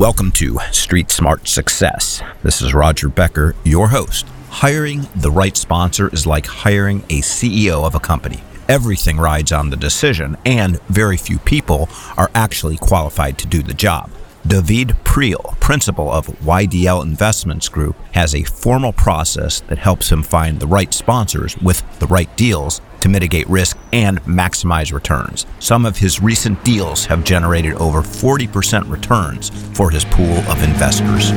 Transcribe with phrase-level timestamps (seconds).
[0.00, 2.22] Welcome to Street Smart Success.
[2.42, 4.26] This is Roger Becker, your host.
[4.48, 8.40] Hiring the right sponsor is like hiring a CEO of a company.
[8.66, 13.74] Everything rides on the decision, and very few people are actually qualified to do the
[13.74, 14.10] job.
[14.46, 20.60] David Priel, principal of YDL Investments Group, has a formal process that helps him find
[20.60, 25.46] the right sponsors with the right deals to mitigate risk and maximize returns.
[25.58, 31.32] Some of his recent deals have generated over 40% returns for his pool of investors.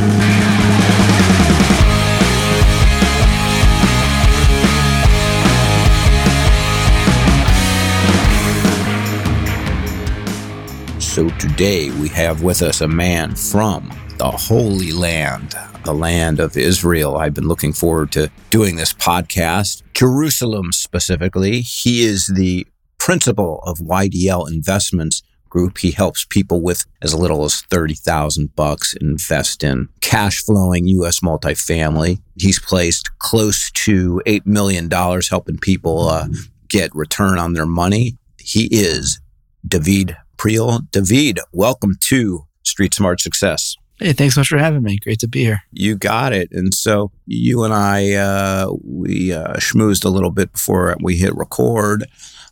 [11.13, 16.55] So today we have with us a man from the Holy Land, the land of
[16.57, 17.17] Israel.
[17.17, 21.61] I've been looking forward to doing this podcast, Jerusalem specifically.
[21.61, 22.65] He is the
[22.97, 25.79] principal of YDL Investments Group.
[25.79, 32.21] He helps people with as little as 30,000 bucks invest in cash flowing US multifamily.
[32.35, 36.27] He's placed close to 8 million dollars helping people uh,
[36.69, 38.17] get return on their money.
[38.39, 39.19] He is
[39.67, 40.79] David Priel.
[40.91, 43.72] David, welcome to Street Smart Success.
[44.03, 44.97] Hey, thanks so much for having me.
[44.97, 45.61] Great to be here.
[45.71, 46.51] You got it.
[46.51, 51.33] And so you and I, uh, we uh, schmoozed a little bit before we hit
[51.37, 52.03] record.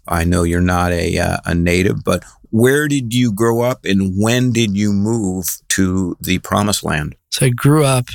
[0.08, 4.14] I know you're not a, uh, a native, but where did you grow up and
[4.16, 7.18] when did you move to the promised land?
[7.32, 8.08] So I grew up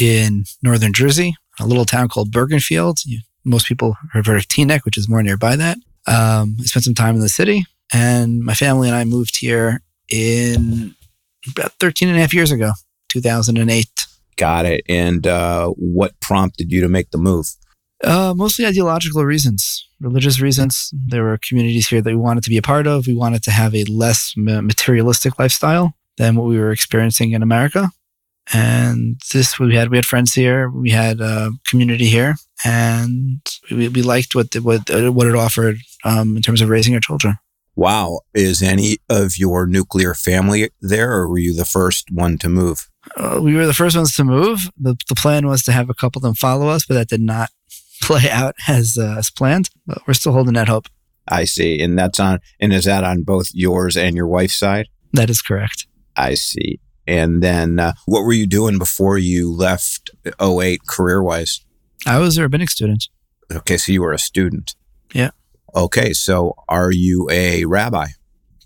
[0.00, 3.02] in northern Jersey, a little town called Bergenfield.
[3.44, 5.76] Most people have heard of Teaneck, which is more nearby that.
[6.06, 9.82] Um, I spent some time in the city, and my family and I moved here
[10.08, 10.94] in
[11.50, 12.72] about 13 and a half years ago,
[13.08, 14.06] 2008.
[14.36, 14.84] Got it.
[14.88, 17.46] And uh, what prompted you to make the move?
[18.04, 20.92] Uh, mostly ideological reasons, religious reasons.
[20.92, 23.08] There were communities here that we wanted to be a part of.
[23.08, 27.90] We wanted to have a less materialistic lifestyle than what we were experiencing in America.
[28.52, 33.40] And this, we had we had friends here, we had a community here, and
[33.70, 37.00] we, we liked what the, what what it offered um, in terms of raising our
[37.00, 37.36] children.
[37.78, 38.22] Wow.
[38.34, 42.90] Is any of your nuclear family there, or were you the first one to move?
[43.16, 44.68] Uh, we were the first ones to move.
[44.76, 47.20] The, the plan was to have a couple of them follow us, but that did
[47.20, 47.50] not
[48.02, 49.70] play out as, uh, as planned.
[49.86, 50.88] But we're still holding that hope.
[51.28, 51.80] I see.
[51.80, 54.88] And that's on, and is that on both yours and your wife's side?
[55.12, 55.86] That is correct.
[56.16, 56.80] I see.
[57.06, 60.10] And then uh, what were you doing before you left
[60.42, 61.64] 08 career wise?
[62.04, 63.06] I was a rabbinic student.
[63.52, 63.76] Okay.
[63.76, 64.74] So you were a student.
[65.14, 65.30] Yeah.
[65.74, 68.08] Okay, so are you a rabbi?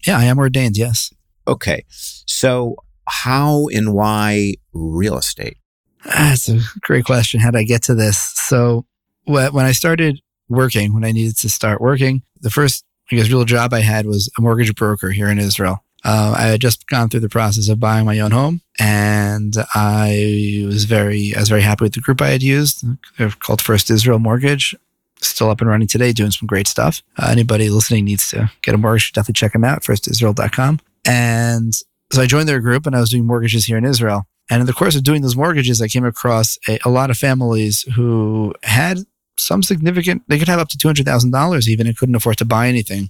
[0.07, 1.13] Yeah, I am ordained, yes.
[1.47, 2.77] Okay, so
[3.09, 5.57] how and why real estate?
[6.05, 7.41] That's a great question.
[7.41, 8.19] How did I get to this?
[8.35, 8.87] So,
[9.25, 13.45] when I started working, when I needed to start working, the first, I guess, real
[13.45, 15.85] job I had was a mortgage broker here in Israel.
[16.05, 20.65] Uh, I had just gone through the process of buying my own home, and I
[20.67, 22.85] was very, I was very happy with the group I had used.
[23.19, 24.75] They're called First Israel Mortgage
[25.23, 27.03] still up and running today, doing some great stuff.
[27.19, 30.81] Uh, anybody listening needs to get a mortgage, definitely check them out, firstisrael.com.
[31.05, 31.75] And
[32.13, 34.27] so I joined their group and I was doing mortgages here in Israel.
[34.51, 37.17] And in the course of doing those mortgages, I came across a, a lot of
[37.17, 38.99] families who had
[39.39, 43.09] some significant, they could have up to $200,000 even and couldn't afford to buy anything.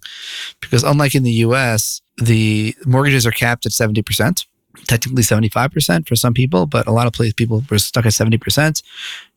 [0.61, 4.45] Because unlike in the US, the mortgages are capped at 70%
[4.87, 8.83] technically 75% for some people, but a lot of place people were stuck at 70%.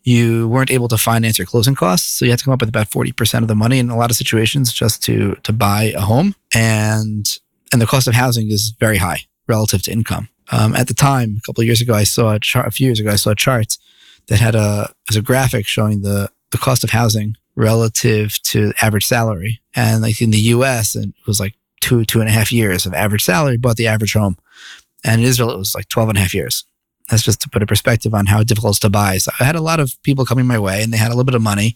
[0.05, 2.07] You weren't able to finance your closing costs.
[2.07, 4.11] So you had to come up with about 40% of the money in a lot
[4.11, 6.35] of situations just to, to buy a home.
[6.53, 7.27] And,
[7.73, 10.29] and the cost of housing is very high relative to income.
[10.51, 12.85] Um, at the time, a couple of years ago, I saw a chart, a few
[12.85, 13.77] years ago, I saw a chart
[14.27, 19.05] that had a, as a graphic showing the, the cost of housing relative to average
[19.05, 19.61] salary.
[19.75, 22.85] And like in the US, and it was like two, two and a half years
[22.85, 24.37] of average salary, bought the average home.
[25.03, 26.65] And in Israel, it was like 12 and a half years.
[27.09, 29.17] That's just to put a perspective on how difficult it's to buy.
[29.19, 31.23] So I had a lot of people coming my way and they had a little
[31.23, 31.75] bit of money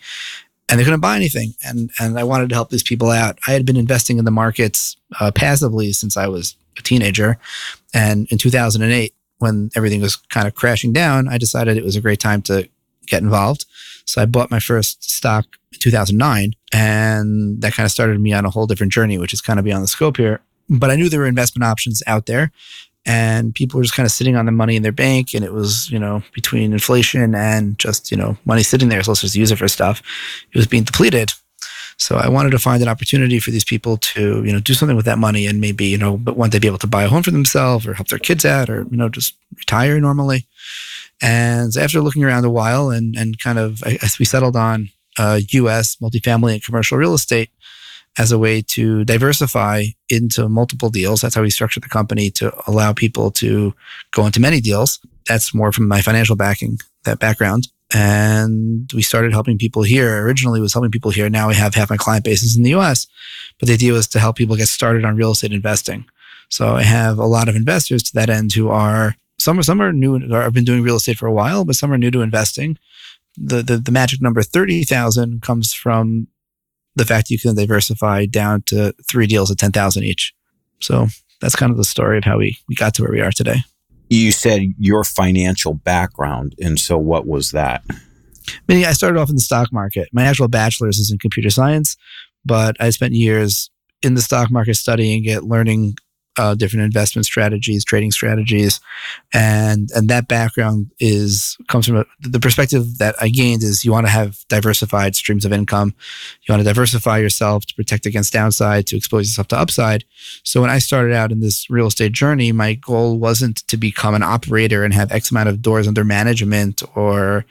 [0.67, 1.53] and they couldn't buy anything.
[1.63, 3.37] And, and I wanted to help these people out.
[3.47, 7.37] I had been investing in the markets uh, passively since I was a teenager.
[7.93, 12.01] And in 2008, when everything was kind of crashing down, I decided it was a
[12.01, 12.67] great time to
[13.07, 13.65] get involved.
[14.05, 18.45] So I bought my first stock in 2009 and that kind of started me on
[18.45, 20.41] a whole different journey, which is kind of beyond the scope here.
[20.69, 22.51] But I knew there were investment options out there
[23.05, 25.53] and people were just kind of sitting on the money in their bank and it
[25.53, 29.35] was you know between inflation and just you know money sitting there so let's just
[29.35, 30.01] use it for stuff
[30.53, 31.31] it was being depleted.
[31.97, 34.95] So i wanted to find an opportunity for these people to you know do something
[34.95, 37.09] with that money and maybe you know but one day be able to buy a
[37.09, 40.47] home for themselves or help their kids out or you know just retire normally.
[41.21, 45.39] And after looking around a while and and kind of as we settled on uh,
[45.53, 47.49] us multifamily and commercial real estate
[48.19, 51.21] as a way to diversify into multiple deals.
[51.21, 53.73] That's how we structured the company to allow people to
[54.11, 54.99] go into many deals.
[55.27, 57.69] That's more from my financial backing, that background.
[57.91, 60.21] And we started helping people here.
[60.21, 61.29] Originally was helping people here.
[61.29, 63.07] Now we have half my client bases in the US.
[63.57, 66.05] But the idea was to help people get started on real estate investing.
[66.49, 69.81] So I have a lot of investors to that end who are some are some
[69.81, 72.11] are new or have been doing real estate for a while, but some are new
[72.11, 72.77] to investing.
[73.37, 76.27] The the, the magic number thirty thousand comes from
[76.99, 80.33] the fact you can diversify down to three deals at ten thousand each.
[80.79, 81.07] So
[81.41, 83.57] that's kind of the story of how we we got to where we are today.
[84.09, 87.83] You said your financial background, and so what was that?
[88.67, 90.09] Meaning, I started off in the stock market.
[90.11, 91.95] My actual bachelor's is in computer science,
[92.43, 93.69] but I spent years
[94.01, 95.95] in the stock market studying it, learning
[96.39, 98.79] uh, different investment strategies, trading strategies,
[99.33, 103.91] and and that background is comes from a, the perspective that I gained is you
[103.91, 105.93] want to have diversified streams of income.
[106.43, 110.05] You want to diversify yourself to protect against downside, to expose yourself to upside.
[110.43, 114.15] So when I started out in this real estate journey, my goal wasn't to become
[114.15, 117.45] an operator and have X amount of doors under management or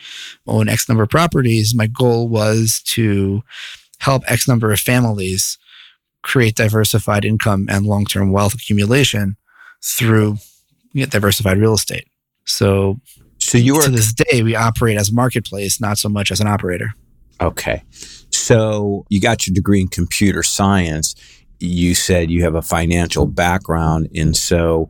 [0.46, 1.74] own X number of properties.
[1.74, 3.42] My goal was to
[3.98, 5.58] help X number of families
[6.22, 9.36] create diversified income and long term wealth accumulation
[9.84, 10.36] through
[10.92, 12.08] you know, diversified real estate.
[12.44, 13.00] So,
[13.38, 16.40] so you are to this day we operate as a marketplace, not so much as
[16.40, 16.94] an operator.
[17.40, 17.84] Okay,
[18.30, 21.14] so you got your degree in computer science.
[21.60, 24.88] You said you have a financial background, and so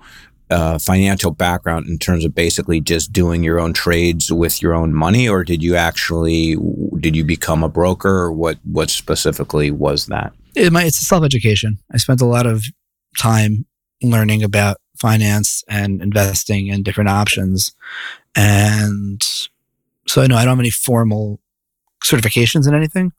[0.50, 4.94] uh, financial background in terms of basically just doing your own trades with your own
[4.94, 6.56] money, or did you actually
[7.00, 10.32] did you become a broker, or what what specifically was that?
[10.58, 11.78] It it's a self education.
[11.92, 12.64] I spent a lot of
[13.16, 13.66] time
[14.02, 17.74] learning about finance and investing and different options,
[18.34, 19.22] and
[20.06, 21.40] so I know I don't have any formal
[22.04, 23.12] certifications in anything.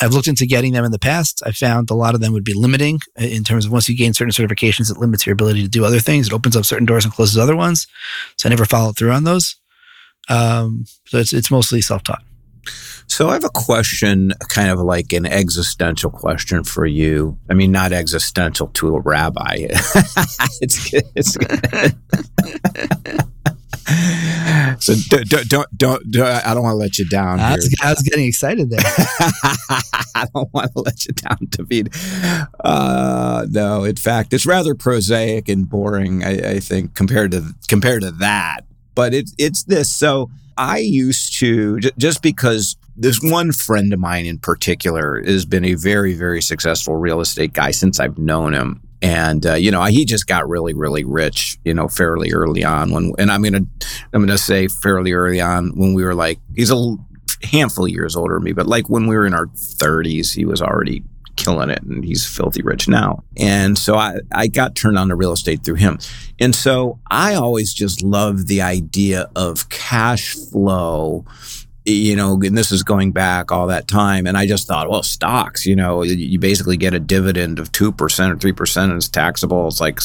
[0.00, 1.42] I've looked into getting them in the past.
[1.46, 4.12] I found a lot of them would be limiting in terms of once you gain
[4.12, 6.26] certain certifications, it limits your ability to do other things.
[6.26, 7.86] It opens up certain doors and closes other ones.
[8.36, 9.56] So I never followed through on those.
[10.28, 12.22] Um, so it's it's mostly self taught.
[13.08, 17.38] So I have a question, kind of like an existential question for you.
[17.48, 19.56] I mean, not existential to a rabbi.
[20.60, 21.36] it's, it's
[24.80, 27.38] so don't, don't, don't, don't, I don't want to let you down.
[27.38, 28.80] I was, I was getting excited there.
[28.84, 31.94] I don't want to let you down, David.
[32.60, 36.24] Uh, no, in fact, it's rather prosaic and boring.
[36.24, 38.60] I, I think compared to compared to that.
[38.94, 39.94] But it's it's this.
[39.94, 45.64] So I used to just because this one friend of mine in particular has been
[45.64, 48.82] a very very successful real estate guy since I've known him.
[49.02, 52.90] And uh, you know he just got really really rich you know fairly early on
[52.90, 53.60] when and i'm gonna
[54.14, 56.96] i'm gonna say fairly early on when we were like he's a
[57.42, 60.46] handful of years older than me but like when we were in our 30s he
[60.46, 61.04] was already
[61.36, 65.14] killing it and he's filthy rich now and so i i got turned on to
[65.14, 65.98] real estate through him
[66.40, 71.24] and so i always just loved the idea of cash flow
[71.86, 74.26] you know, and this is going back all that time.
[74.26, 77.88] And I just thought, well, stocks, you know, you basically get a dividend of 2%
[77.90, 79.68] or 3% and it's taxable.
[79.68, 80.00] It's like,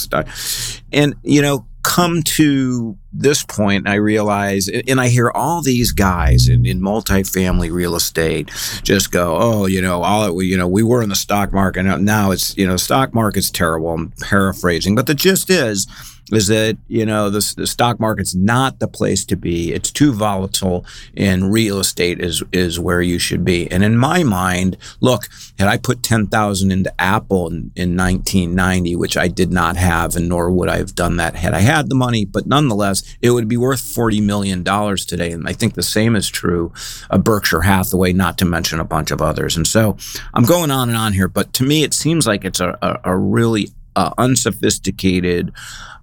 [0.94, 6.48] and, you know, come to this point, I realize, and I hear all these guys
[6.48, 8.50] in, in multifamily real estate
[8.84, 11.84] just go, oh, you know, all you know, we were in the stock market.
[11.84, 13.92] Now it's, you know, stock market's terrible.
[13.92, 15.88] I'm paraphrasing, but the gist is,
[16.32, 20.14] is that you know the, the stock market's not the place to be it's too
[20.14, 25.28] volatile and real estate is is where you should be and in my mind look
[25.60, 30.30] had i put 10000 into apple in, in 1990 which i did not have and
[30.30, 33.48] nor would i have done that had i had the money but nonetheless it would
[33.48, 36.74] be worth 40 million dollars today and i think the same is true
[37.10, 39.98] of berkshire hathaway not to mention a bunch of others and so
[40.34, 43.12] i'm going on and on here but to me it seems like it's a, a,
[43.12, 45.52] a really uh, unsophisticated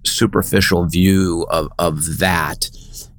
[0.05, 2.69] superficial view of, of that.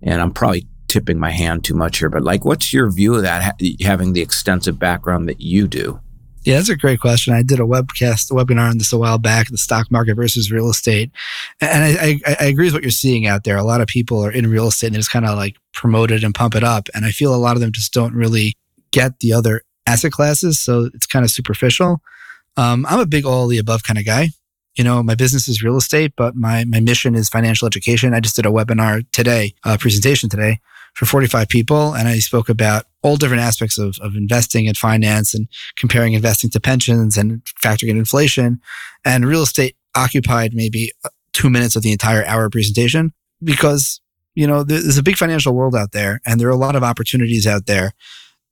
[0.03, 3.23] And I'm probably tipping my hand too much here, but like, what's your view of
[3.23, 6.01] that, having the extensive background that you do?
[6.45, 7.35] Yeah, that's a great question.
[7.35, 10.51] I did a webcast, a webinar on this a while back, the stock market versus
[10.51, 11.11] real estate.
[11.61, 13.59] And I, I, I agree with what you're seeing out there.
[13.59, 16.11] A lot of people are in real estate and they just kind of like promote
[16.11, 16.89] it and pump it up.
[16.95, 18.55] And I feel a lot of them just don't really
[18.91, 20.59] get the other asset classes.
[20.59, 22.01] So it's kind of superficial.
[22.57, 24.31] Um, I'm a big all the above kind of guy
[24.77, 28.15] you know, my business is real estate, but my, my mission is financial education.
[28.15, 30.61] I just did a webinar today, a presentation today
[30.95, 31.95] for 45 people.
[31.95, 36.51] And I spoke about all different aspects of, of investing and finance and comparing investing
[36.51, 38.61] to pensions and factoring in inflation.
[39.05, 44.01] And real estate occupied maybe uh, two minutes of the entire hour presentation because,
[44.35, 46.83] you know, there's a big financial world out there and there are a lot of
[46.83, 47.93] opportunities out there.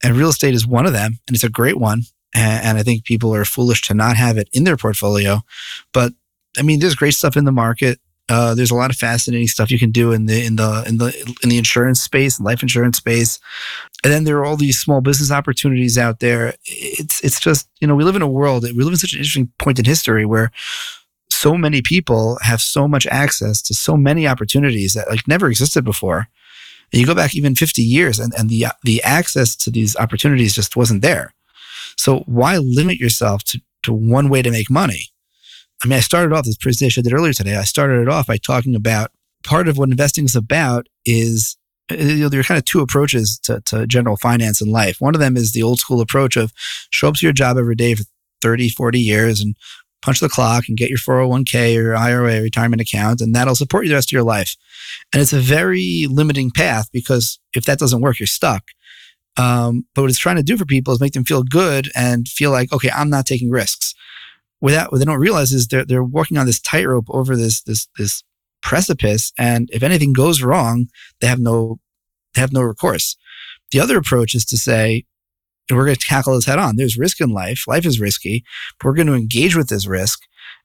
[0.03, 1.19] And real estate is one of them.
[1.27, 2.03] And it's a great one.
[2.35, 5.41] And, and I think people are foolish to not have it in their portfolio.
[5.93, 6.13] But
[6.59, 8.01] I mean, there's great stuff in the market.
[8.29, 10.99] Uh, there's a lot of fascinating stuff you can do in the in the in
[10.99, 13.39] the in the insurance space, life insurance space,
[14.05, 16.55] and then there are all these small business opportunities out there.
[16.65, 19.19] It's it's just you know we live in a world we live in such an
[19.19, 20.51] interesting point in history where
[21.31, 25.85] so many people have so much access to so many opportunities that like never existed
[25.85, 26.27] before.
[26.93, 30.55] And you go back even 50 years and, and the the access to these opportunities
[30.55, 31.33] just wasn't there.
[31.97, 35.11] So why limit yourself to, to one way to make money?
[35.83, 37.57] I mean, I started off this presentation I did earlier today.
[37.57, 39.13] I started it off by talking about
[39.45, 41.57] part of what investing is about is
[41.91, 45.01] you know, there are kind of two approaches to, to general finance in life.
[45.01, 46.53] One of them is the old school approach of
[46.91, 48.05] show up to your job every day for
[48.43, 49.57] 30, 40 years and
[50.03, 53.89] punch the clock and get your 401k or IRA retirement account, and that'll support you
[53.89, 54.55] the rest of your life.
[55.13, 58.65] And it's a very limiting path because if that doesn't work, you're stuck.
[59.37, 62.29] Um, but what it's trying to do for people is make them feel good and
[62.29, 63.95] feel like, okay, I'm not taking risks
[64.61, 67.89] without what they don't realize is they're they're walking on this tightrope over this this
[67.99, 68.23] this
[68.63, 70.87] precipice, and if anything goes wrong,
[71.21, 71.79] they have no
[72.35, 73.17] they have no recourse.
[73.71, 75.05] The other approach is to say,
[75.71, 76.77] we're going to tackle this head on.
[76.77, 77.65] There's risk in life.
[77.67, 78.45] Life is risky,
[78.79, 80.21] but we're going to engage with this risk.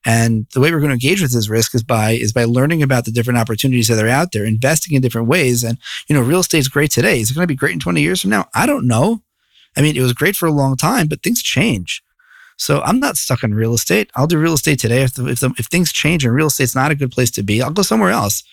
[0.06, 2.84] And the way we're going to engage with this risk is by is by learning
[2.84, 5.64] about the different opportunities that are out there, investing in different ways.
[5.64, 7.20] And you know, real estate's great today.
[7.20, 8.48] Is it going to be great in 20 years from now?
[8.54, 9.22] I don't know.
[9.76, 12.03] I mean, it was great for a long time, but things change.
[12.58, 14.10] So I'm not stuck in real estate.
[14.16, 15.04] I'll do real estate today.
[15.04, 17.44] If, the, if, the, if things change and real estate's not a good place to
[17.44, 18.44] be, I'll go somewhere else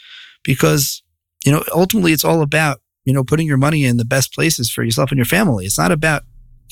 [0.43, 1.03] because,
[1.45, 4.71] you know, ultimately it's all about, you know, putting your money in the best places
[4.71, 5.65] for yourself and your family.
[5.65, 6.23] It's not about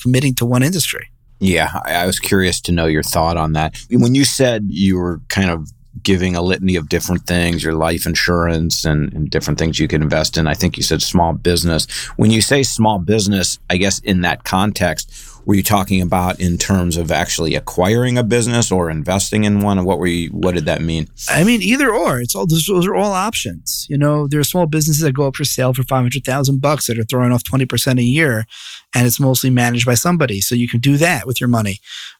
[0.01, 1.09] committing to one industry.
[1.39, 3.77] Yeah, I was curious to know your thought on that.
[3.89, 5.69] When you said you were kind of
[6.03, 10.01] giving a litany of different things, your life insurance and, and, different things you can
[10.01, 10.47] invest in.
[10.47, 11.87] I think you said small business.
[12.15, 15.11] When you say small business, I guess in that context,
[15.49, 19.83] were you talking about in terms of actually acquiring a business or investing in one?
[19.83, 20.29] What were you?
[20.29, 21.07] What did that mean?
[21.27, 22.21] I mean, either or.
[22.21, 23.87] It's all those are all options.
[23.89, 26.61] You know, there are small businesses that go up for sale for five hundred thousand
[26.61, 28.45] bucks that are throwing off twenty percent a year,
[28.93, 30.39] and it's mostly managed by somebody.
[30.39, 31.79] So you can do that with your money.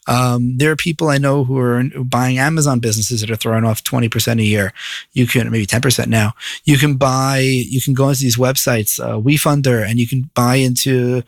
[0.09, 3.83] Um, there are people I know who are buying Amazon businesses that are throwing off
[3.83, 4.73] 20% a year.
[5.13, 6.33] You can, maybe 10% now.
[6.63, 10.55] You can buy, you can go into these websites, uh, WeFunder, and you can buy
[10.55, 11.21] into,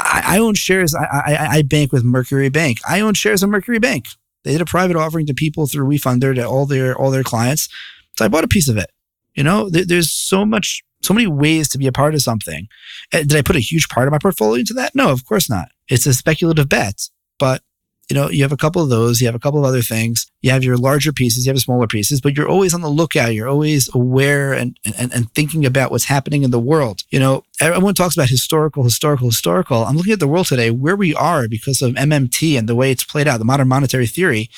[0.00, 0.96] I, I own shares.
[0.96, 2.78] I, I, I bank with Mercury Bank.
[2.88, 4.06] I own shares of Mercury Bank.
[4.44, 7.68] They did a private offering to people through WeFunder to all their, all their clients.
[8.16, 8.90] So I bought a piece of it.
[9.34, 12.68] You know, there, there's so much, so many ways to be a part of something.
[13.12, 14.94] Uh, did I put a huge part of my portfolio into that?
[14.94, 15.68] No, of course not.
[15.88, 17.08] It's a speculative bet,
[17.38, 17.62] but
[18.10, 20.26] you know, you have a couple of those, you have a couple of other things,
[20.42, 23.34] you have your larger pieces, you have smaller pieces, but you're always on the lookout.
[23.34, 27.02] You're always aware and, and, and thinking about what's happening in the world.
[27.10, 29.84] You know, everyone talks about historical, historical, historical.
[29.84, 32.90] I'm looking at the world today, where we are because of MMT and the way
[32.90, 34.50] it's played out, the modern monetary theory.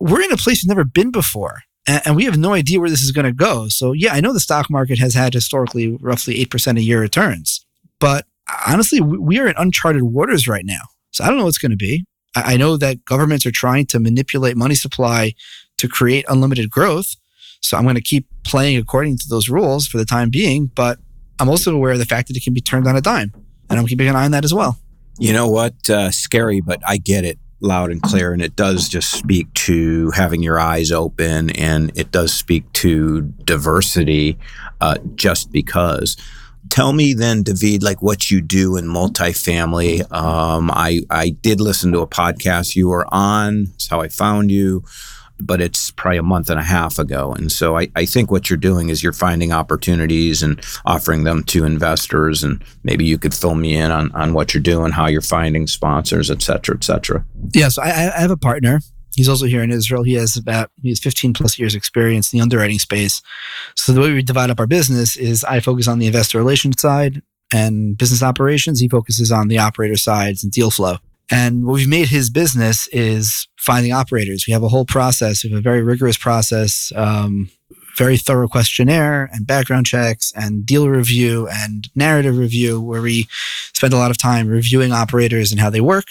[0.00, 1.62] We're in a place we've never been before.
[1.86, 3.68] And we have no idea where this is going to go.
[3.68, 7.64] So, yeah, I know the stock market has had historically roughly 8% a year returns,
[7.98, 8.26] but
[8.66, 10.82] honestly, we are in uncharted waters right now.
[11.12, 12.04] So I don't know what's going to be.
[12.44, 15.34] I know that governments are trying to manipulate money supply
[15.78, 17.16] to create unlimited growth.
[17.60, 20.66] So I'm going to keep playing according to those rules for the time being.
[20.66, 20.98] But
[21.38, 23.32] I'm also aware of the fact that it can be turned on a dime.
[23.70, 24.78] And I'm keeping an eye on that as well.
[25.18, 25.90] You know what?
[25.90, 28.32] Uh, scary, but I get it loud and clear.
[28.32, 33.22] And it does just speak to having your eyes open and it does speak to
[33.22, 34.38] diversity
[34.80, 36.16] uh, just because
[36.70, 40.00] tell me then, David, like what you do in multifamily.
[40.12, 43.64] Um, I I did listen to a podcast you were on.
[43.64, 44.84] That's how I found you,
[45.40, 47.32] but it's probably a month and a half ago.
[47.32, 51.44] And so I, I think what you're doing is you're finding opportunities and offering them
[51.44, 52.42] to investors.
[52.42, 55.66] And maybe you could fill me in on, on what you're doing, how you're finding
[55.66, 57.24] sponsors, et cetera, et cetera.
[57.54, 58.80] Yeah, so I, I have a partner
[59.18, 60.04] He's also here in Israel.
[60.04, 63.20] He has about he has 15 plus years experience in the underwriting space.
[63.74, 66.80] So the way we divide up our business is I focus on the investor relations
[66.80, 67.20] side
[67.52, 68.78] and business operations.
[68.78, 70.98] He focuses on the operator sides and deal flow.
[71.30, 74.44] And what we've made his business is finding operators.
[74.46, 75.42] We have a whole process.
[75.42, 77.50] We have a very rigorous process, um,
[77.96, 83.26] very thorough questionnaire and background checks and deal review and narrative review, where we
[83.74, 86.06] spend a lot of time reviewing operators and how they work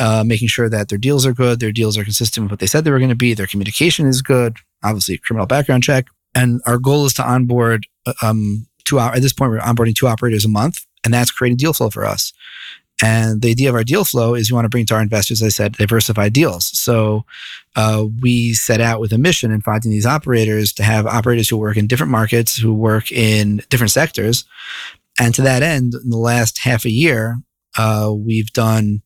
[0.00, 2.66] uh, making sure that their deals are good, their deals are consistent with what they
[2.66, 6.06] said they were going to be, their communication is good, obviously criminal background check.
[6.34, 10.08] And our goal is to onboard uh, um, two at this point we're onboarding two
[10.08, 12.32] operators a month, and that's creating deal flow for us.
[13.02, 15.42] And the idea of our deal flow is we want to bring to our investors,
[15.42, 16.66] as I said, diversified deals.
[16.78, 17.24] So
[17.74, 21.56] uh, we set out with a mission in finding these operators to have operators who
[21.56, 24.44] work in different markets, who work in different sectors.
[25.18, 27.38] And to that end, in the last half a year,
[27.76, 29.02] uh, we've done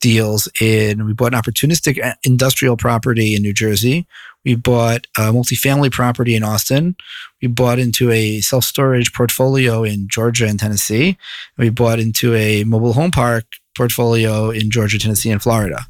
[0.00, 4.06] deals in, we bought an opportunistic uh, industrial property in New Jersey.
[4.44, 6.96] We bought a multifamily property in Austin.
[7.42, 11.18] We bought into a self storage portfolio in Georgia and Tennessee.
[11.58, 13.44] We bought into a mobile home park
[13.76, 15.86] portfolio in Georgia, Tennessee, and Florida.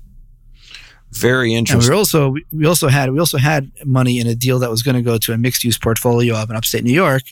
[1.13, 1.89] Very interesting.
[1.89, 4.83] And we also we also had we also had money in a deal that was
[4.83, 7.23] going to go to a mixed use portfolio up in upstate New York,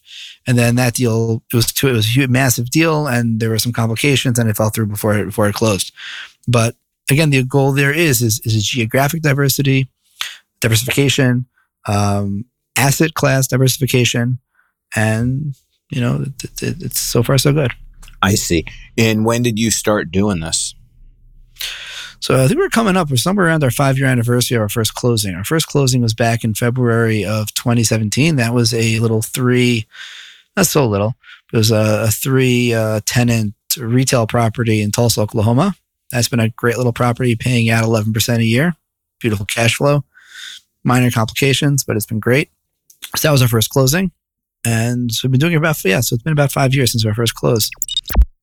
[0.46, 3.58] and then that deal it was too, it was a massive deal, and there were
[3.58, 5.92] some complications, and it fell through before it, before it closed.
[6.46, 6.76] But
[7.10, 9.88] again, the goal there is is is geographic diversity,
[10.60, 11.46] diversification,
[11.86, 12.44] um,
[12.76, 14.38] asset class diversification,
[14.94, 15.54] and
[15.90, 17.72] you know it, it, it's so far so good.
[18.22, 18.64] I see.
[18.96, 20.74] And when did you start doing this?
[22.20, 23.10] So I think we're coming up.
[23.10, 25.34] We're somewhere around our five year anniversary of our first closing.
[25.34, 28.36] Our first closing was back in February of 2017.
[28.36, 29.86] That was a little three,
[30.56, 31.16] not so little.
[31.52, 35.76] It was a, a three uh, tenant retail property in Tulsa, Oklahoma.
[36.10, 38.74] That's been a great little property, paying out 11% a year.
[39.20, 40.04] Beautiful cash flow.
[40.84, 42.50] Minor complications, but it's been great.
[43.16, 44.12] So that was our first closing.
[44.64, 47.04] And so we've been doing it about, yeah, so it's been about five years since
[47.04, 47.70] our first close.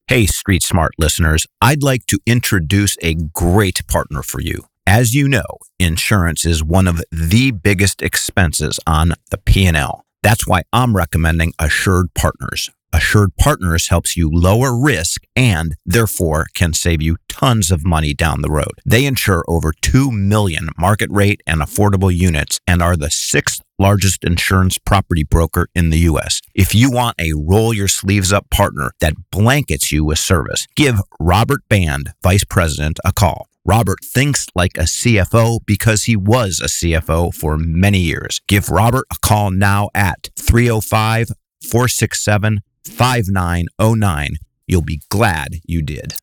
[0.07, 4.65] Hey, Street Smart listeners, I'd like to introduce a great partner for you.
[4.85, 5.45] As you know,
[5.79, 10.05] insurance is one of the biggest expenses on the P&L.
[10.21, 12.69] That's why I'm recommending Assured Partners.
[12.93, 18.41] Assured Partners helps you lower risk and therefore can save you tons of money down
[18.41, 18.81] the road.
[18.85, 24.23] They insure over 2 million market rate and affordable units and are the sixth largest
[24.23, 26.41] insurance property broker in the U.S.
[26.53, 30.99] If you want a roll your sleeves up partner that blankets you with service, give
[31.19, 33.47] Robert Band, Vice President, a call.
[33.63, 38.41] Robert thinks like a CFO because he was a CFO for many years.
[38.47, 41.29] Give Robert a call now at 305
[41.63, 44.37] 467 5909.
[44.67, 46.13] You'll be glad you did.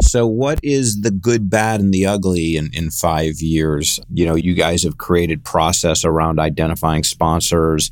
[0.00, 4.00] So, what is the good, bad, and the ugly in, in five years?
[4.12, 7.90] You know, you guys have created process around identifying sponsors.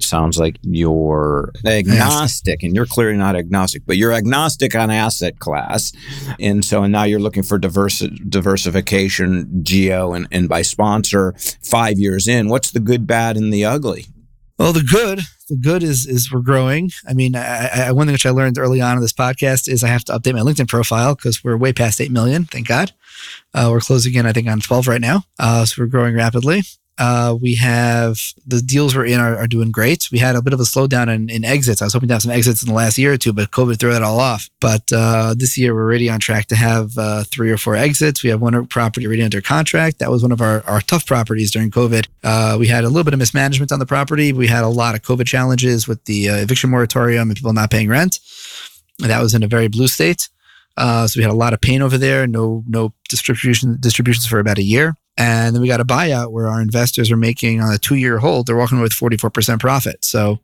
[0.00, 5.92] Sounds like you're agnostic, and you're clearly not agnostic, but you're agnostic on asset class.
[6.38, 12.28] And so and now you're looking for diversification, geo, and, and by sponsor five years
[12.28, 12.48] in.
[12.48, 14.06] What's the good, bad, and the ugly?
[14.58, 16.90] Well, the good, the good is is we're growing.
[17.06, 19.84] I mean, I, I, one thing which I learned early on in this podcast is
[19.84, 22.44] I have to update my LinkedIn profile because we're way past eight million.
[22.44, 22.92] Thank God.
[23.54, 25.22] Uh, we're closing in, I think, on twelve right now.
[25.38, 26.62] Uh, so we're growing rapidly.
[26.98, 30.08] Uh, we have the deals we're in are, are, doing great.
[30.10, 31.80] We had a bit of a slowdown in, in, exits.
[31.80, 33.78] I was hoping to have some exits in the last year or two, but COVID
[33.78, 34.50] threw that all off.
[34.60, 38.24] But uh, this year, we're already on track to have uh, three or four exits.
[38.24, 40.00] We have one property already under contract.
[40.00, 42.08] That was one of our, our tough properties during COVID.
[42.24, 44.32] Uh, we had a little bit of mismanagement on the property.
[44.32, 47.70] We had a lot of COVID challenges with the uh, eviction moratorium and people not
[47.70, 48.18] paying rent.
[49.00, 50.28] And that was in a very blue state.
[50.76, 52.26] Uh, so we had a lot of pain over there.
[52.26, 54.94] No, no distribution distributions for about a year.
[55.18, 58.18] And then we got a buyout where our investors are making on a two year
[58.18, 60.04] hold, they're walking away with 44% profit.
[60.04, 60.38] So,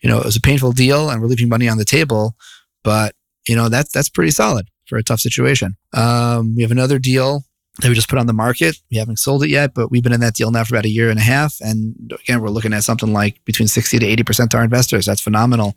[0.00, 2.34] you know, it was a painful deal and we're leaving money on the table,
[2.82, 3.14] but
[3.46, 5.76] you know, that's, that's pretty solid for a tough situation.
[5.92, 7.44] Um, we have another deal
[7.78, 8.76] that we just put on the market.
[8.90, 10.90] We haven't sold it yet, but we've been in that deal now for about a
[10.90, 11.60] year and a half.
[11.60, 15.06] And again, we're looking at something like between 60 to 80% to our investors.
[15.06, 15.76] That's phenomenal.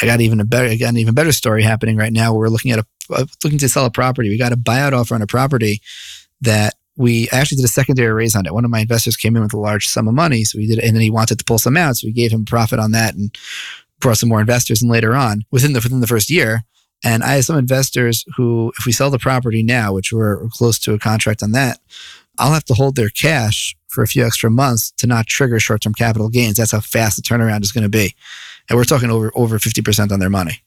[0.00, 2.32] I got even a better, again, even better story happening right now.
[2.32, 4.30] We're looking at a, uh, looking to sell a property.
[4.30, 5.82] We got a buyout offer on a property
[6.40, 8.54] that we actually did a secondary raise on it.
[8.54, 10.78] One of my investors came in with a large sum of money, so we did,
[10.78, 13.14] and then he wanted to pull some out, so we gave him profit on that
[13.14, 13.36] and
[14.00, 14.82] brought some more investors.
[14.82, 16.62] And later on, within the within the first year,
[17.04, 20.78] and I have some investors who, if we sell the property now, which we're close
[20.80, 21.78] to a contract on that,
[22.38, 25.82] I'll have to hold their cash for a few extra months to not trigger short
[25.82, 26.56] term capital gains.
[26.56, 28.14] That's how fast the turnaround is going to be,
[28.68, 30.62] and we're talking over over fifty percent on their money.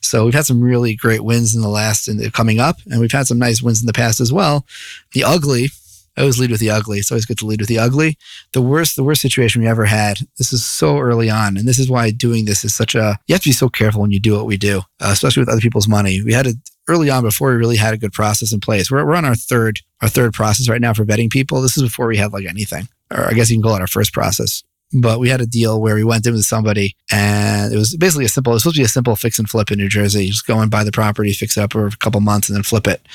[0.00, 3.12] So we've had some really great wins in the last and coming up, and we've
[3.12, 4.66] had some nice wins in the past as well.
[5.12, 5.68] The ugly,
[6.16, 6.98] I always lead with the ugly.
[6.98, 8.16] It's always good to lead with the ugly.
[8.52, 10.20] The worst, the worst situation we ever had.
[10.38, 13.18] This is so early on, and this is why doing this is such a.
[13.26, 15.50] You have to be so careful when you do what we do, uh, especially with
[15.50, 16.22] other people's money.
[16.22, 16.56] We had it
[16.88, 18.90] early on before we really had a good process in place.
[18.90, 21.60] We're, we're on our third our third process right now for vetting people.
[21.60, 23.86] This is before we had like anything, or I guess you can call it our
[23.86, 27.76] first process but we had a deal where we went in with somebody and it
[27.76, 29.78] was basically a simple, it was supposed to be a simple fix and flip in
[29.78, 30.26] New Jersey.
[30.28, 32.62] Just go and buy the property, fix it up for a couple months and then
[32.62, 33.06] flip it.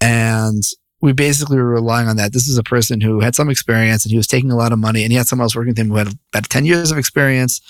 [0.00, 0.62] And
[1.00, 2.32] we basically were relying on that.
[2.32, 4.78] This is a person who had some experience and he was taking a lot of
[4.78, 6.98] money and he had someone else working with him who had about 10 years of
[6.98, 7.60] experience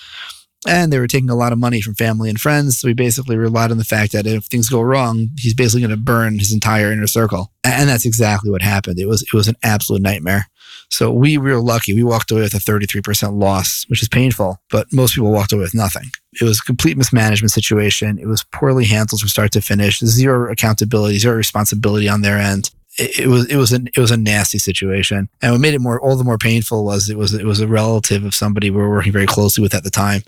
[0.66, 2.78] and they were taking a lot of money from family and friends.
[2.78, 5.90] So we basically relied on the fact that if things go wrong, he's basically going
[5.90, 7.52] to burn his entire inner circle.
[7.64, 8.98] And that's exactly what happened.
[8.98, 10.46] It was, it was an absolute nightmare.
[10.94, 11.92] So we were lucky.
[11.92, 15.62] We walked away with a 33% loss, which is painful, but most people walked away
[15.62, 16.12] with nothing.
[16.40, 18.16] It was a complete mismanagement situation.
[18.16, 22.70] It was poorly handled from start to finish, zero accountability, zero responsibility on their end.
[22.96, 25.28] it, it was it was an it was a nasty situation.
[25.42, 27.66] And what made it more all the more painful was it was it was a
[27.66, 30.22] relative of somebody we were working very closely with at the time.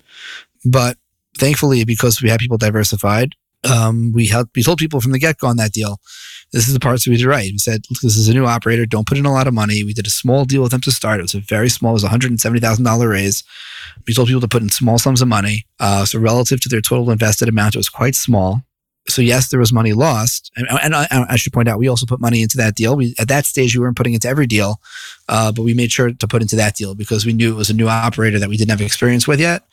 [0.65, 0.97] But
[1.37, 5.37] thankfully, because we had people diversified, um, we helped we told people from the get
[5.37, 5.99] go on that deal.
[6.53, 7.51] This is the parts we did right.
[7.51, 8.85] We said, this is a new operator.
[8.85, 9.83] Don't put in a lot of money.
[9.83, 11.19] We did a small deal with them to start.
[11.19, 13.43] It was a very small, it was $170,000 raise.
[14.07, 15.65] We told people to put in small sums of money.
[15.79, 18.61] Uh, so relative to their total invested amount, it was quite small.
[19.09, 22.05] So yes, there was money lost, and, and I, I, should point out we also
[22.05, 22.95] put money into that deal.
[22.97, 24.81] We at that stage we weren't putting into every deal,
[25.29, 27.69] uh, but we made sure to put into that deal because we knew it was
[27.69, 29.63] a new operator that we didn't have experience with yet,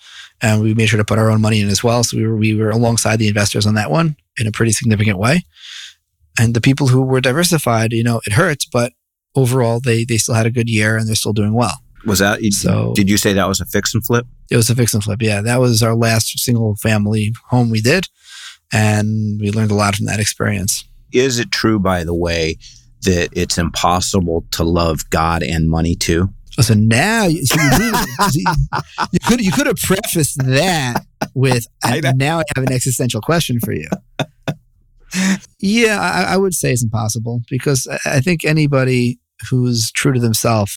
[0.42, 2.05] and we made sure to put our own money in as well.
[2.05, 5.18] So we were we were alongside the investors on that one in a pretty significant
[5.18, 5.44] way.
[6.38, 8.92] And the people who were diversified, you know, it hurts, but
[9.35, 11.81] overall they they still had a good year and they're still doing well.
[12.05, 12.92] Was that so?
[12.94, 14.27] Did you say that was a fix and flip?
[14.51, 15.23] It was a fix and flip.
[15.23, 18.09] Yeah, that was our last single family home we did,
[18.73, 20.85] and we learned a lot from that experience.
[21.12, 22.59] Is it true, by the way,
[23.03, 26.29] that it's impossible to love God and money too?
[26.61, 28.45] So now you, you,
[29.12, 31.67] you could you could have prefaced that with
[32.14, 33.88] now I have an existential question for you.
[35.61, 40.77] Yeah, I, I, would say it's impossible because I think anybody who's true to themselves,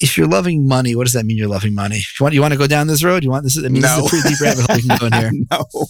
[0.00, 1.36] if you're loving money, what does that mean?
[1.36, 1.96] You're loving money.
[1.96, 3.22] You want you want to go down this road?
[3.24, 3.56] You want this?
[3.56, 3.88] Is, I mean, no.
[3.88, 5.30] this is a pretty deep rabbit hole we can go in here.
[5.50, 5.86] no,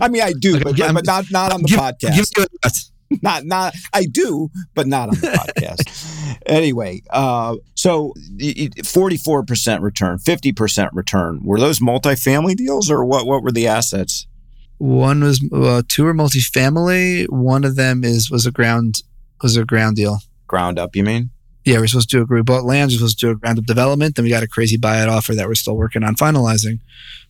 [0.00, 2.16] I mean I do, okay, but, but, not not on the podcast.
[2.16, 2.26] Give
[3.22, 6.38] not not I do, but not on the podcast.
[6.46, 8.14] anyway, uh, so
[8.84, 11.40] forty four percent return, fifty percent return.
[11.44, 13.26] Were those multifamily deals, or what?
[13.26, 14.26] What were the assets?
[14.78, 17.28] One was uh, two are multifamily.
[17.28, 19.02] One of them is was a ground
[19.42, 20.18] was a ground deal.
[20.46, 21.30] Ground up, you mean?
[21.64, 22.90] Yeah, we're supposed to do a we bought land.
[22.90, 24.16] We're supposed to do a ground up development.
[24.16, 26.80] Then we got a crazy buyout offer that we're still working on finalizing.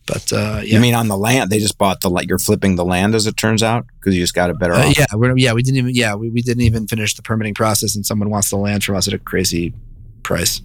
[0.05, 0.75] But uh, yeah.
[0.75, 1.49] you mean on the land?
[1.49, 4.21] They just bought the like you're flipping the land as it turns out because you
[4.21, 4.73] just got a better.
[4.73, 7.53] Uh, yeah, we're, yeah, we didn't even yeah we, we didn't even finish the permitting
[7.53, 9.73] process, and someone wants the land from us at a crazy
[10.23, 10.61] price.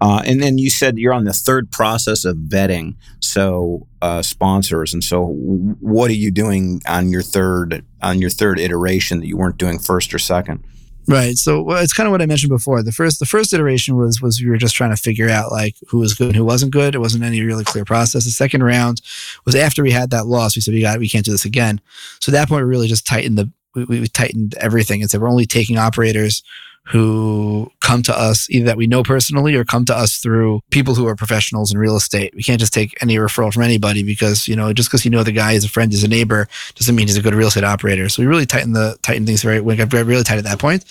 [0.00, 4.92] Uh, and then you said you're on the third process of vetting, so uh, sponsors.
[4.92, 9.36] And so, what are you doing on your third on your third iteration that you
[9.36, 10.64] weren't doing first or second?
[11.08, 11.36] Right.
[11.36, 12.82] So well, it's kind of what I mentioned before.
[12.82, 15.76] The first the first iteration was was we were just trying to figure out like
[15.88, 16.94] who was good and who wasn't good.
[16.94, 18.24] It wasn't any really clear process.
[18.24, 19.02] The second round
[19.44, 20.54] was after we had that loss.
[20.54, 21.80] We said we got we can't do this again.
[22.20, 25.20] So at that point, we really just tightened the we, we tightened everything and said
[25.20, 26.42] we're only taking operators
[26.86, 30.94] who come to us either that we know personally or come to us through people
[30.94, 32.34] who are professionals in real estate.
[32.34, 35.22] We can't just take any referral from anybody because, you know, just because you know
[35.22, 37.64] the guy is a friend, is a neighbor, doesn't mean he's a good real estate
[37.64, 38.08] operator.
[38.08, 40.84] So we really tighten the tighten things very we got really tight at that point.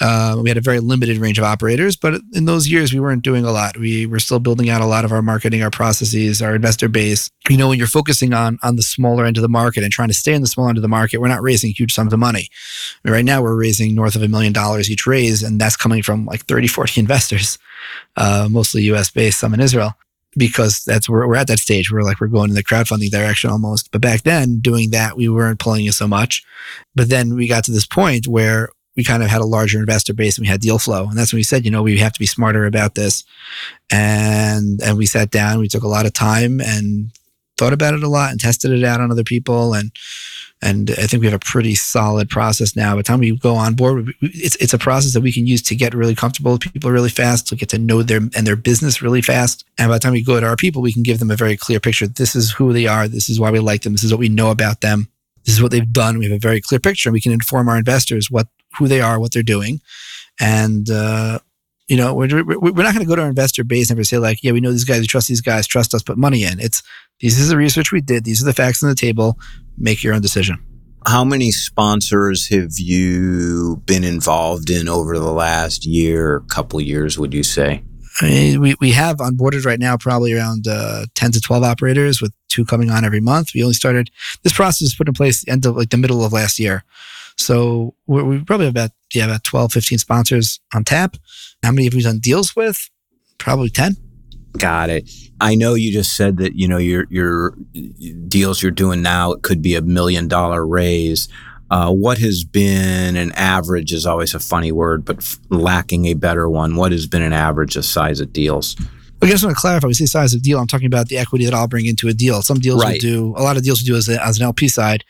[0.00, 3.22] Uh, we had a very limited range of operators, but in those years, we weren't
[3.22, 3.76] doing a lot.
[3.76, 7.30] We were still building out a lot of our marketing, our processes, our investor base.
[7.48, 10.08] You know, when you're focusing on on the smaller end of the market and trying
[10.08, 12.18] to stay in the small end of the market, we're not raising huge sums of
[12.18, 12.48] money.
[13.04, 16.24] Right now, we're raising north of a million dollars each raise, and that's coming from
[16.26, 17.58] like 30, 40 investors,
[18.16, 19.94] uh, mostly US based, some in Israel
[20.36, 21.90] because that's where we're at that stage.
[21.90, 23.90] We're like, we're going in the crowdfunding direction almost.
[23.90, 26.44] But back then, doing that, we weren't pulling in so much.
[26.94, 30.12] But then we got to this point where we kind of had a larger investor
[30.12, 31.08] base and we had deal flow.
[31.08, 33.24] And that's when we said, you know, we have to be smarter about this.
[33.90, 37.10] And and we sat down, we took a lot of time and
[37.56, 39.92] thought about it a lot and tested it out on other people and
[40.62, 42.92] and I think we have a pretty solid process now.
[42.92, 45.62] By the time we go on board, it's it's a process that we can use
[45.62, 48.56] to get really comfortable with people really fast, to get to know their and their
[48.56, 49.64] business really fast.
[49.78, 51.56] And by the time we go to our people, we can give them a very
[51.56, 52.06] clear picture.
[52.06, 53.08] This is who they are.
[53.08, 53.94] This is why we like them.
[53.94, 55.08] This is what we know about them.
[55.46, 56.18] This is what they've done.
[56.18, 59.00] We have a very clear picture, and we can inform our investors what who they
[59.00, 59.80] are, what they're doing,
[60.40, 61.38] and uh,
[61.88, 64.18] you know we're we're not going to go to our investor base and ever say
[64.18, 66.60] like, yeah, we know these guys, we trust these guys, trust us, put money in.
[66.60, 66.82] It's
[67.20, 69.38] this is the research we did, these are the facts on the table.
[69.76, 70.58] Make your own decision.
[71.06, 77.18] How many sponsors have you been involved in over the last year, couple years?
[77.18, 77.82] Would you say?
[78.20, 82.20] I mean, we, we have onboarded right now probably around uh, 10 to 12 operators
[82.20, 83.54] with two coming on every month.
[83.54, 84.10] We only started
[84.42, 86.84] this process was put in place end of like the middle of last year.
[87.40, 91.16] So we probably have about, yeah, about 12, 15 sponsors on tap.
[91.62, 92.90] How many have we done deals with?
[93.38, 93.96] Probably 10.
[94.58, 95.10] Got it.
[95.40, 97.56] I know you just said that, you know, your, your
[98.28, 101.28] deals you're doing now, it could be a million dollar raise.
[101.70, 106.14] Uh, what has been an average is always a funny word, but f- lacking a
[106.14, 106.76] better one.
[106.76, 108.76] What has been an average of size of deals?
[109.22, 109.86] I just want to clarify.
[109.86, 110.58] We say size of deal.
[110.58, 112.42] I'm talking about the equity that I'll bring into a deal.
[112.42, 112.94] Some deals right.
[112.94, 115.04] we do, a lot of deals we do as, a, as an LP side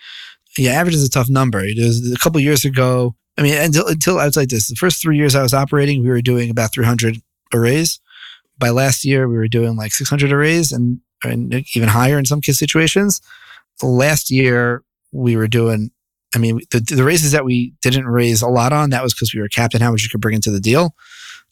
[0.59, 1.61] yeah, average is a tough number.
[1.61, 3.15] It was a couple years ago.
[3.39, 6.03] I mean, until, until I was like this, the first three years I was operating,
[6.03, 7.19] we were doing about 300
[7.55, 8.01] arrays.
[8.59, 12.41] By last year, we were doing like 600 arrays and, and even higher in some
[12.41, 13.21] case situations.
[13.83, 14.83] Last year,
[15.13, 15.91] we were doing
[16.35, 19.35] I mean, the, the raises that we didn't raise a lot on, that was because
[19.35, 20.95] we were capped in how much you could bring into the deal.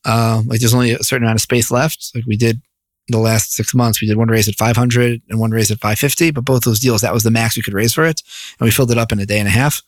[0.05, 2.13] Uh, like there's only a certain amount of space left.
[2.15, 2.63] Like we did
[3.13, 6.31] the last six months, we did one raise at 500 and one raise at 550,
[6.33, 8.23] but both those deals, that was the max we could raise for it.
[8.59, 9.83] And we filled it up in a day and a half.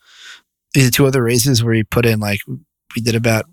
[0.75, 3.45] These two other raises where we put in like, we did about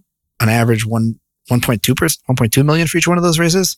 [0.42, 3.78] on average one, 1.2 1.2 million for each one of those raises.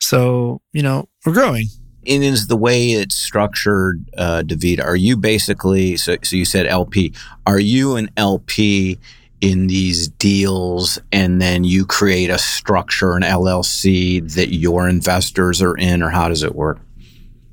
[0.00, 1.66] So, you know, we're growing.
[2.08, 6.66] And is the way it's structured, uh, David, are you basically, so, so you said
[6.66, 7.12] LP,
[7.46, 8.98] are you an LP
[9.40, 15.76] in these deals and then you create a structure, an LLC that your investors are
[15.76, 16.80] in, or how does it work?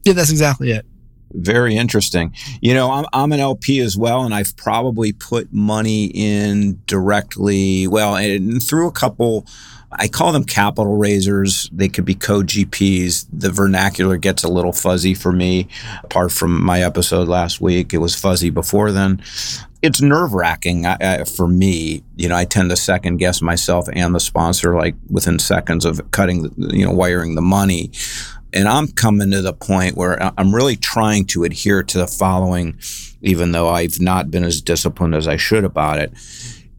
[0.03, 0.85] Yeah, that's exactly it.
[1.31, 2.33] Very interesting.
[2.61, 7.87] You know, I'm, I'm an LP as well, and I've probably put money in directly,
[7.87, 9.47] well, and through a couple,
[9.91, 11.69] I call them capital raisers.
[11.71, 13.25] They could be co GPs.
[13.33, 15.67] The vernacular gets a little fuzzy for me,
[16.03, 17.93] apart from my episode last week.
[17.93, 19.21] It was fuzzy before then
[19.83, 20.85] it's nerve wracking
[21.35, 22.03] for me.
[22.15, 26.09] You know, I tend to second guess myself and the sponsor, like within seconds of
[26.11, 27.91] cutting, the, you know, wiring the money.
[28.53, 32.79] And I'm coming to the point where I'm really trying to adhere to the following,
[33.21, 36.13] even though I've not been as disciplined as I should about it,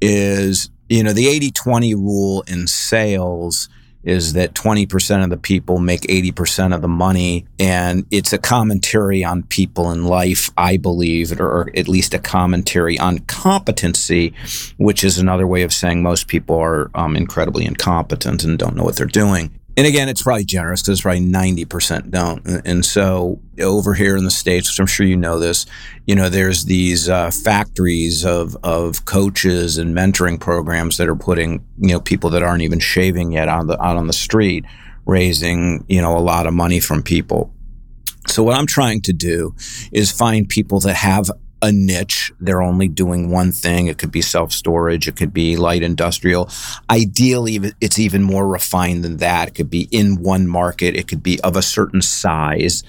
[0.01, 3.69] is, you know, the 80 20 rule in sales
[4.05, 7.47] is that 20% of the people make 80% of the money.
[7.59, 12.99] And it's a commentary on people in life, I believe, or at least a commentary
[12.99, 14.35] on competency,
[14.77, 18.85] which is another way of saying most people are um, incredibly incompetent and don't know
[18.85, 22.47] what they're doing and again, it's probably generous because it's probably 90% don't.
[22.65, 25.67] And so over here in the States, which I'm sure you know this,
[26.07, 31.65] you know, there's these uh, factories of, of coaches and mentoring programs that are putting,
[31.79, 34.65] you know, people that aren't even shaving yet on the, out on the street,
[35.07, 37.53] raising, you know, a lot of money from people.
[38.29, 39.55] So what I'm trying to do
[39.93, 41.31] is find people that have
[41.65, 42.31] a niche.
[42.39, 43.87] They're only doing one thing.
[43.87, 45.09] It could be self storage.
[45.09, 46.51] It could be light industrial.
[46.91, 49.49] Ideally, it's even more refined than that.
[49.49, 50.95] It could be in one market.
[50.95, 52.83] It could be of a certain size.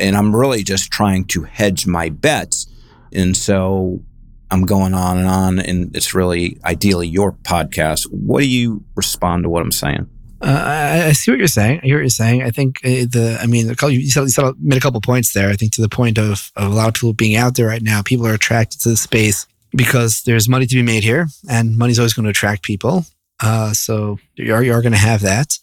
[0.00, 2.66] And I'm really just trying to hedge my bets.
[3.12, 4.02] And so
[4.50, 5.58] I'm going on and on.
[5.60, 8.10] And it's really ideally your podcast.
[8.10, 10.10] What do you respond to what I'm saying?
[10.46, 11.80] Uh, I, see what you're saying.
[11.82, 12.44] I hear what you're saying.
[12.44, 15.50] I think uh, the, I mean, you said, you said, made a couple points there.
[15.50, 17.82] I think to the point of, of a lot of people being out there right
[17.82, 21.76] now, people are attracted to the space because there's money to be made here and
[21.76, 23.04] money's always going to attract people.
[23.42, 25.58] Uh, so you are, you are going to have that.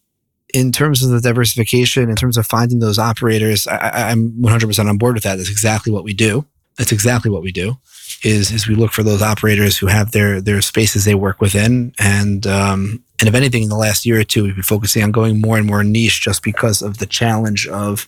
[0.54, 4.98] In terms of the diversification, in terms of finding those operators, I, I'm 100% on
[4.98, 5.38] board with that.
[5.38, 6.46] That's exactly what we do.
[6.78, 7.78] That's exactly what we do.
[8.24, 11.94] Is is we look for those operators who have their their spaces they work within,
[12.00, 15.12] and um, and if anything, in the last year or two, we've been focusing on
[15.12, 18.08] going more and more niche just because of the challenge of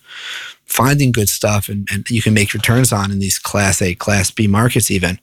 [0.66, 4.30] finding good stuff and, and you can make returns on in these class A, class
[4.30, 5.18] B markets even.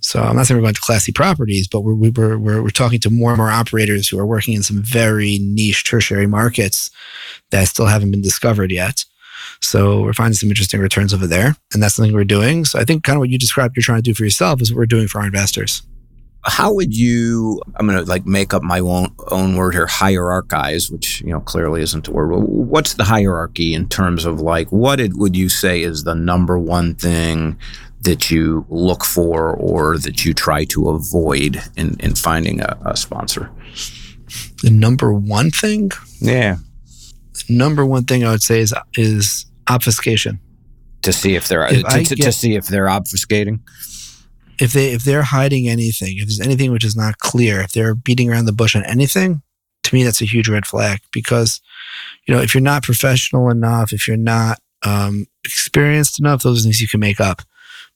[0.00, 2.68] So I'm not saying we're going to class C properties, but we're, we're, we're, we're
[2.68, 6.90] talking to more and more operators who are working in some very niche tertiary markets
[7.50, 9.04] that still haven't been discovered yet.
[9.60, 11.56] So we're finding some interesting returns over there.
[11.72, 12.64] And that's something we're doing.
[12.64, 14.72] So I think kind of what you described you're trying to do for yourself is
[14.72, 15.82] what we're doing for our investors
[16.44, 20.92] how would you i'm going to like make up my own, own word here hierarchize
[20.92, 25.00] which you know clearly isn't a word what's the hierarchy in terms of like what
[25.00, 27.58] it, would you say is the number one thing
[28.02, 32.96] that you look for or that you try to avoid in, in finding a, a
[32.96, 33.50] sponsor
[34.62, 36.56] the number one thing yeah
[37.48, 40.38] number one thing i would say is is obfuscation
[41.02, 43.60] to see if they're if to, to, get, to see if they're obfuscating
[44.58, 47.94] if they if they're hiding anything, if there's anything which is not clear, if they're
[47.94, 49.42] beating around the bush on anything,
[49.82, 51.60] to me that's a huge red flag because
[52.26, 56.62] you know if you're not professional enough, if you're not um, experienced enough, those are
[56.64, 57.42] things you can make up.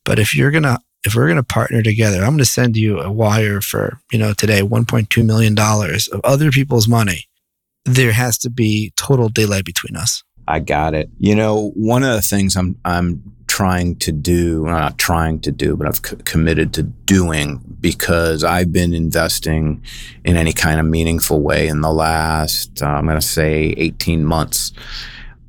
[0.05, 3.61] But if you're gonna if we're gonna partner together, I'm gonna send you a wire
[3.61, 7.25] for you know today 1.2 million dollars of other people's money.
[7.85, 10.23] There has to be total daylight between us.
[10.47, 11.09] I got it.
[11.17, 15.75] You know, one of the things I'm I'm trying to do, not trying to do,
[15.75, 19.83] but I've c- committed to doing because I've been investing
[20.23, 24.23] in any kind of meaningful way in the last, uh, I'm going to say 18
[24.23, 24.71] months.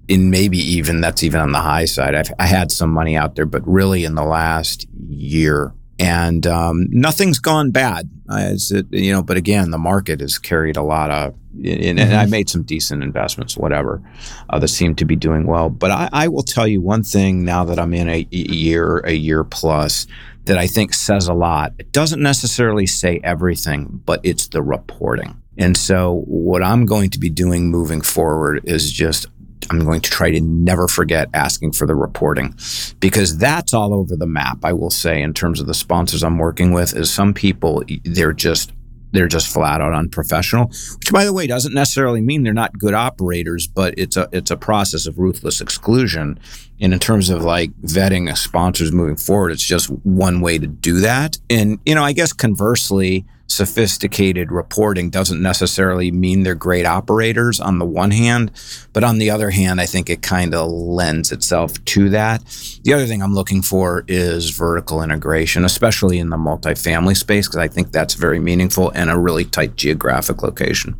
[0.08, 2.16] In maybe even that's even on the high side.
[2.16, 6.86] I've, I had some money out there, but really in the last year, and um,
[6.90, 8.10] nothing's gone bad.
[8.28, 12.14] As it, you know, but again, the market has carried a lot of, and, mm-hmm.
[12.14, 14.02] I made some decent investments, whatever,
[14.48, 15.68] uh, that seemed to be doing well.
[15.68, 18.98] But I, I, will tell you one thing now that I'm in a, a year,
[18.98, 20.06] a year plus,
[20.44, 21.74] that I think says a lot.
[21.78, 25.40] It doesn't necessarily say everything, but it's the reporting.
[25.58, 29.26] And so, what I'm going to be doing moving forward is just
[29.70, 32.54] I'm going to try to never forget asking for the reporting
[32.98, 34.58] because that's all over the map.
[34.64, 38.32] I will say in terms of the sponsors I'm working with is some people they're
[38.32, 38.72] just
[39.12, 42.94] they're just flat out unprofessional, which by the way doesn't necessarily mean they're not good
[42.94, 46.38] operators, but it's a it's a process of ruthless exclusion.
[46.80, 51.00] And in terms of like vetting sponsors moving forward, it's just one way to do
[51.00, 51.38] that.
[51.48, 57.78] And you know, I guess conversely, sophisticated reporting doesn't necessarily mean they're great operators on
[57.80, 58.52] the one hand,
[58.92, 62.44] but on the other hand, I think it kind of lends itself to that.
[62.84, 67.58] The other thing I'm looking for is vertical integration, especially in the multifamily space, because
[67.58, 70.94] I think that's very meaningful and a really tight geographic location.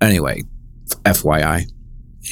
[0.00, 0.44] Anyway,
[1.04, 1.70] FYI.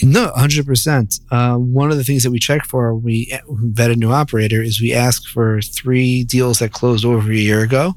[0.02, 1.20] No, 100%.
[1.30, 4.61] Uh, one of the things that we check for when we vet a new operator
[4.62, 7.94] is we ask for three deals that closed over a year ago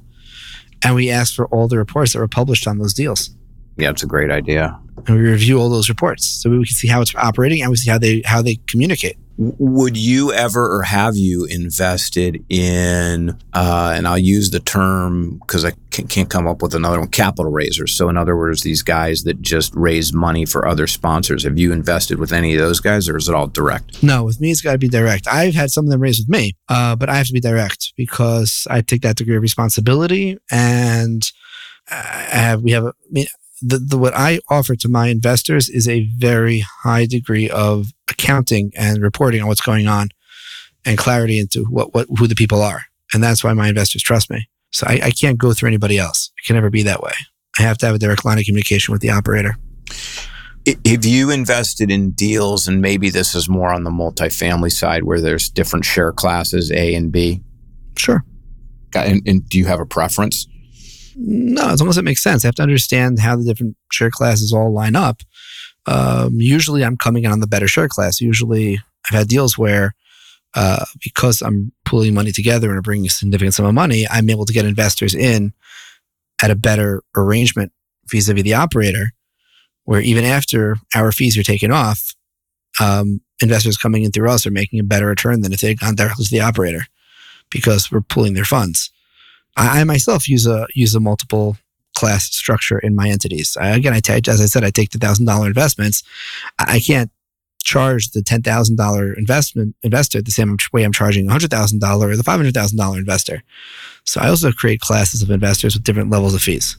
[0.84, 3.30] and we ask for all the reports that were published on those deals.
[3.78, 4.80] Yeah, it's a great idea.
[5.08, 7.78] And we review all those reports so we can see how it's operating and we
[7.78, 9.18] see how they how they communicate.
[9.38, 15.64] Would you ever or have you invested in, uh, and I'll use the term because
[15.64, 17.94] I can't come up with another one, capital raisers.
[17.94, 21.44] So, in other words, these guys that just raise money for other sponsors.
[21.44, 24.04] Have you invested with any of those guys or is it all direct?
[24.04, 25.28] No, with me, it's got to be direct.
[25.28, 27.94] I've had some of them raise with me, uh, but I have to be direct
[27.96, 31.24] because I take that degree of responsibility and
[31.90, 33.28] I have, we have, a, I mean,
[33.62, 38.72] the, the, what I offer to my investors is a very high degree of accounting
[38.76, 40.10] and reporting on what's going on
[40.86, 42.84] and clarity into what, what who the people are.
[43.14, 44.48] And that's why my investors trust me.
[44.72, 46.32] So I, I can't go through anybody else.
[46.38, 47.14] It can never be that way.
[47.58, 49.56] I have to have a direct line of communication with the operator.
[50.66, 55.22] If you invested in deals, and maybe this is more on the multifamily side where
[55.22, 57.42] there's different share classes, A and B?
[57.98, 58.26] Sure.
[58.94, 60.46] And, and do you have a preference?
[61.16, 62.44] No, as long as it makes sense.
[62.44, 65.22] I have to understand how the different share classes all line up.
[65.88, 68.22] Um, usually, I'm coming in on the better share class.
[68.22, 69.96] Usually, I've had deals where
[70.54, 74.46] uh, because I'm pulling money together and bringing a significant sum of money, I'm able
[74.46, 75.54] to get investors in
[76.42, 77.72] at a better arrangement
[78.10, 79.12] vis-a-vis the operator,
[79.84, 82.16] where even after our fees are taken off,
[82.80, 85.96] um, investors coming in through us are making a better return than if they'd gone
[85.96, 86.86] directly to the operator
[87.50, 88.92] because we're pulling their funds.
[89.56, 91.58] I, I myself use a use a multiple
[91.98, 93.58] class structure in my entities.
[93.60, 96.04] I, again, I take, as I said, I take the thousand dollar investments.
[96.60, 97.10] I, can't
[97.64, 101.82] charge the ten thousand dollar investment investor the same way I'm charging a hundred thousand
[101.82, 103.42] dollar or the five hundred thousand dollar investor.
[104.04, 106.78] So I also create classes of investors with different levels of fees.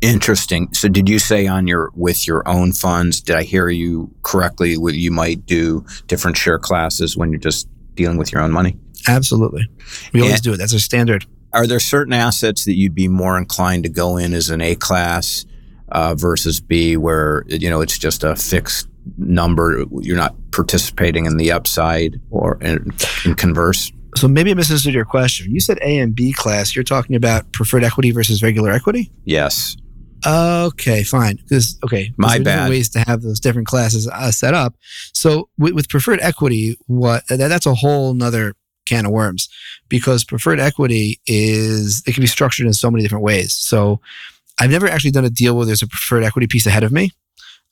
[0.00, 0.72] Interesting.
[0.74, 3.20] So did you say on your with your own funds?
[3.20, 4.72] Did I hear you correctly?
[4.72, 8.76] You might do different share classes when you're just dealing with your own money.
[9.06, 9.64] Absolutely,
[10.12, 10.56] we always and, do it.
[10.56, 14.34] That's our standard are there certain assets that you'd be more inclined to go in
[14.34, 15.44] as an A class
[15.90, 19.84] uh, versus B, where you know it's just a fixed number?
[20.00, 22.92] You're not participating in the upside, or in,
[23.24, 23.92] in converse.
[24.16, 25.52] So maybe I misunderstood your question.
[25.52, 26.74] You said A and B class.
[26.74, 29.12] You're talking about preferred equity versus regular equity.
[29.24, 29.76] Yes.
[30.26, 31.36] Okay, fine.
[31.36, 32.70] Because okay, my bad.
[32.70, 34.74] Ways to have those different classes uh, set up.
[35.12, 38.54] So with, with preferred equity, what that, that's a whole nother
[38.88, 39.48] can of worms
[39.88, 43.52] because preferred equity is it can be structured in so many different ways.
[43.52, 44.00] So
[44.58, 47.10] I've never actually done a deal where there's a preferred equity piece ahead of me.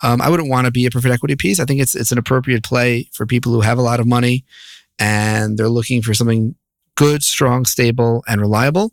[0.03, 1.59] Um, I wouldn't want to be a preferred equity piece.
[1.59, 4.45] I think it's it's an appropriate play for people who have a lot of money
[4.99, 6.55] and they're looking for something
[6.95, 8.93] good, strong, stable, and reliable.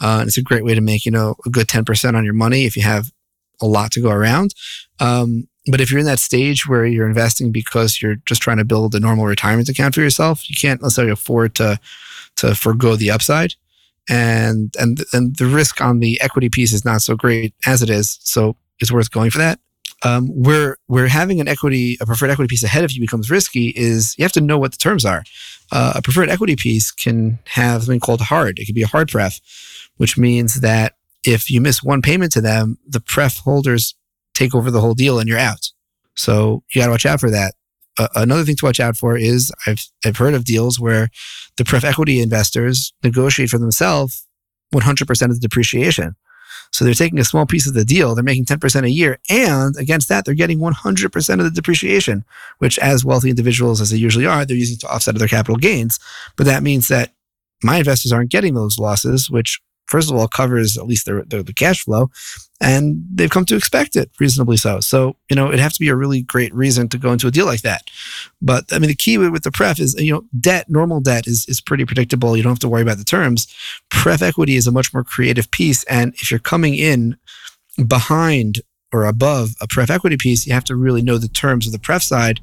[0.00, 2.24] Uh, and it's a great way to make you know a good ten percent on
[2.24, 3.12] your money if you have
[3.60, 4.54] a lot to go around.
[4.98, 8.64] Um, but if you're in that stage where you're investing because you're just trying to
[8.64, 11.78] build a normal retirement account for yourself, you can't necessarily afford to
[12.40, 13.54] to forego the upside.
[14.08, 17.90] And and and the risk on the equity piece is not so great as it
[17.90, 18.18] is.
[18.22, 19.60] So it's worth going for that.
[20.02, 23.68] Um, where where having an equity, a preferred equity piece ahead of you becomes risky
[23.76, 25.22] is you have to know what the terms are.
[25.70, 28.58] Uh, a preferred equity piece can have something called hard.
[28.58, 29.40] It could be a hard pref,
[29.98, 33.94] which means that if you miss one payment to them, the pref holders
[34.34, 35.70] take over the whole deal and you're out.
[36.16, 37.54] So you got to watch out for that.
[38.14, 41.10] Another thing to watch out for is I've I've heard of deals where
[41.56, 44.26] the pref equity investors negotiate for themselves
[44.74, 46.16] 100% of the depreciation.
[46.72, 49.76] So they're taking a small piece of the deal, they're making 10% a year, and
[49.76, 52.24] against that, they're getting 100% of the depreciation,
[52.58, 55.98] which, as wealthy individuals as they usually are, they're using to offset their capital gains.
[56.36, 57.12] But that means that
[57.62, 59.60] my investors aren't getting those losses, which
[59.90, 62.10] first of all covers at least their, their, the cash flow
[62.60, 64.80] and they've come to expect it reasonably so.
[64.80, 67.30] So you know it has to be a really great reason to go into a
[67.30, 67.82] deal like that.
[68.40, 71.26] But i mean the key with, with the pref is you know debt normal debt
[71.26, 72.36] is, is pretty predictable.
[72.36, 73.46] You don't have to worry about the terms.
[73.90, 77.16] Pref equity is a much more creative piece and if you're coming in
[77.86, 78.60] behind
[78.92, 81.78] or above a pref equity piece, you have to really know the terms of the
[81.78, 82.40] pref side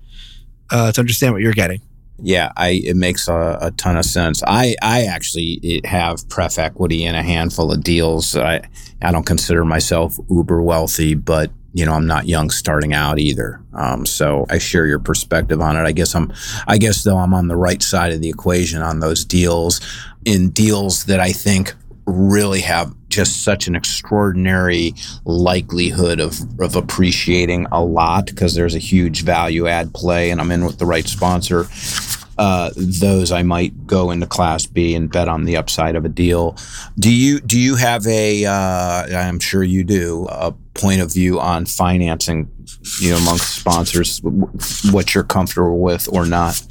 [0.71, 1.81] uh, to understand what you're getting.
[2.21, 4.41] Yeah, I it makes a, a, ton of sense.
[4.47, 8.35] I I actually have pref equity in a handful of deals.
[8.35, 8.67] I
[9.01, 13.61] I don't consider myself uber wealthy, but you know I'm not young starting out either.
[13.73, 15.81] Um, so I share your perspective on it.
[15.81, 16.33] I guess I'm
[16.67, 19.79] I guess though I'm on the right side of the equation on those deals.
[20.25, 21.73] In deals that I think
[22.05, 24.93] really have just such an extraordinary
[25.25, 30.51] likelihood of, of appreciating a lot because there's a huge value add play and I'm
[30.51, 31.65] in with the right sponsor.
[32.37, 36.09] Uh, those I might go into Class B and bet on the upside of a
[36.09, 36.55] deal.
[36.99, 38.45] Do you do you have a?
[38.45, 42.51] Uh, I'm sure you do a point of view on financing,
[43.01, 44.21] you know, amongst sponsors,
[44.91, 46.61] what you're comfortable with or not.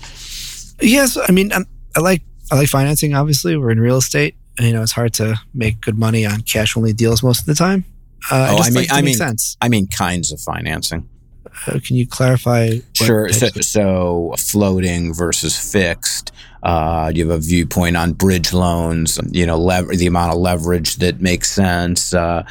[0.80, 1.66] Yes, I mean, I'm,
[1.97, 2.22] I like
[2.53, 3.14] I like financing.
[3.14, 6.76] Obviously, we're in real estate you know, it's hard to make good money on cash
[6.76, 7.84] only deals most of the time.
[8.30, 9.57] Uh, oh, I mean, I mean, sense.
[9.61, 11.09] I mean, kinds of financing.
[11.66, 12.78] Uh, can you clarify?
[12.92, 13.28] Sure.
[13.30, 16.32] So, so, floating versus fixed.
[16.62, 19.18] Uh, you have a viewpoint on bridge loans.
[19.30, 22.42] You know, lever- the amount of leverage that makes sense, uh,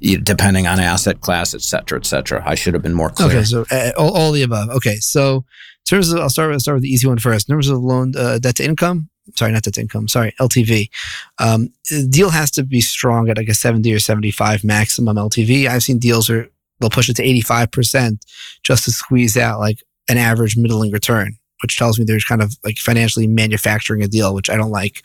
[0.00, 2.42] depending on asset class, et cetera, et cetera.
[2.44, 3.28] I should have been more clear.
[3.28, 4.68] Okay, so uh, all, all the above.
[4.70, 5.44] Okay, so in
[5.86, 6.52] terms of, I'll start.
[6.52, 7.48] I'll start with the easy one first.
[7.48, 10.90] In terms of loan uh, debt to income, sorry, not debt income, sorry, LTV.
[11.38, 11.72] Um,
[12.10, 15.66] deal has to be strong at like a 70 or 75 maximum LTV.
[15.66, 16.48] I've seen deals where
[16.80, 18.24] they'll push it to 85%
[18.62, 22.56] just to squeeze out like an average middling return, which tells me there's kind of
[22.64, 25.02] like financially manufacturing a deal, which I don't like.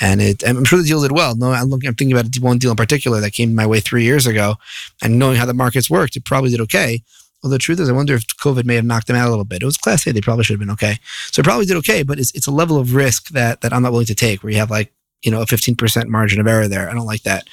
[0.00, 1.34] And it, I'm sure the deal did well.
[1.34, 4.04] No, I'm looking, I'm thinking about one deal in particular that came my way three
[4.04, 4.56] years ago
[5.02, 7.02] and knowing how the markets worked, it probably did okay.
[7.44, 9.44] Well, the truth is, I wonder if COVID may have knocked them out a little
[9.44, 9.60] bit.
[9.60, 10.96] It was Class A; they probably should have been okay.
[11.30, 13.82] So it probably did okay, but it's it's a level of risk that that I'm
[13.82, 16.68] not willing to take, where you have like you know a 15% margin of error
[16.68, 16.88] there.
[16.88, 17.46] I don't like that.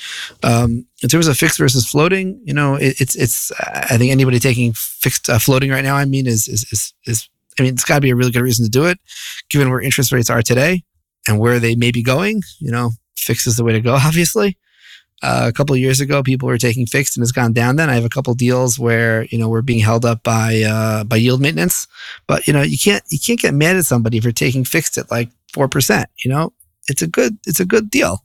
[0.43, 3.51] Um, in terms of fixed versus floating, you know, it, it's it's.
[3.59, 7.29] I think anybody taking fixed uh, floating right now, I mean, is is is, is
[7.59, 8.97] I mean, it's got to be a really good reason to do it,
[9.49, 10.83] given where interest rates are today
[11.27, 12.43] and where they may be going.
[12.59, 14.57] You know, fixed is the way to go, obviously.
[15.23, 17.75] Uh, a couple years ago, people were taking fixed and it's gone down.
[17.75, 21.03] Then I have a couple deals where you know we're being held up by uh,
[21.03, 21.87] by yield maintenance.
[22.27, 25.11] But you know you can't you can't get mad at somebody for taking fixed at
[25.11, 26.09] like four percent.
[26.23, 26.53] You know
[26.87, 28.23] it's a good it's a good deal.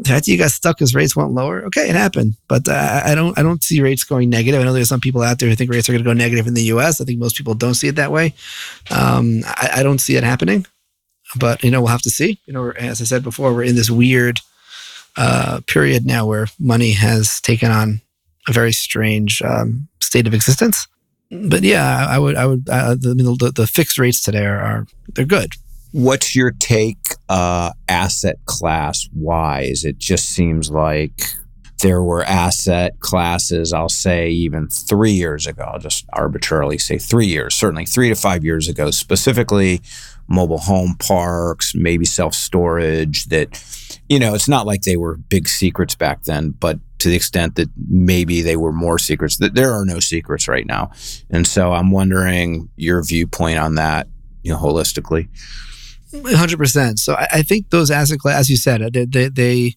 [0.00, 2.34] That you got stuck because rates went lower, okay, it happened.
[2.48, 4.60] But uh, I don't I don't see rates going negative.
[4.60, 6.46] I know there's some people out there who think rates are going to go negative
[6.46, 7.00] in the U.S.
[7.00, 8.34] I think most people don't see it that way.
[8.90, 10.66] Um, I, I don't see it happening.
[11.36, 12.40] But you know we'll have to see.
[12.46, 14.40] You know, as I said before, we're in this weird
[15.16, 18.00] uh, period now where money has taken on
[18.48, 20.86] a very strange um, state of existence.
[21.30, 24.86] But yeah, I would, I would, uh, the, the, the, fixed rates today are, are,
[25.14, 25.54] they're good.
[25.92, 26.98] What's your take,
[27.28, 29.84] uh, asset class wise?
[29.84, 31.22] It just seems like
[31.82, 37.26] there were asset classes, I'll say even three years ago, I'll just arbitrarily say three
[37.26, 39.80] years, certainly three to five years ago, specifically
[40.32, 43.56] mobile home parks, maybe self storage that
[44.08, 47.54] you know, it's not like they were big secrets back then, but to the extent
[47.56, 50.90] that maybe they were more secrets, that there are no secrets right now.
[51.30, 54.08] And so I'm wondering your viewpoint on that,
[54.42, 55.28] you know, holistically.
[56.12, 56.98] 100%.
[56.98, 59.74] So I, I think those asset class, as you said, they, they, they,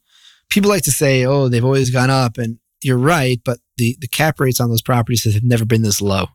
[0.49, 2.37] people like to say, oh, they've always gone up.
[2.37, 6.01] And you're right, but the, the cap rates on those properties have never been this
[6.01, 6.27] low.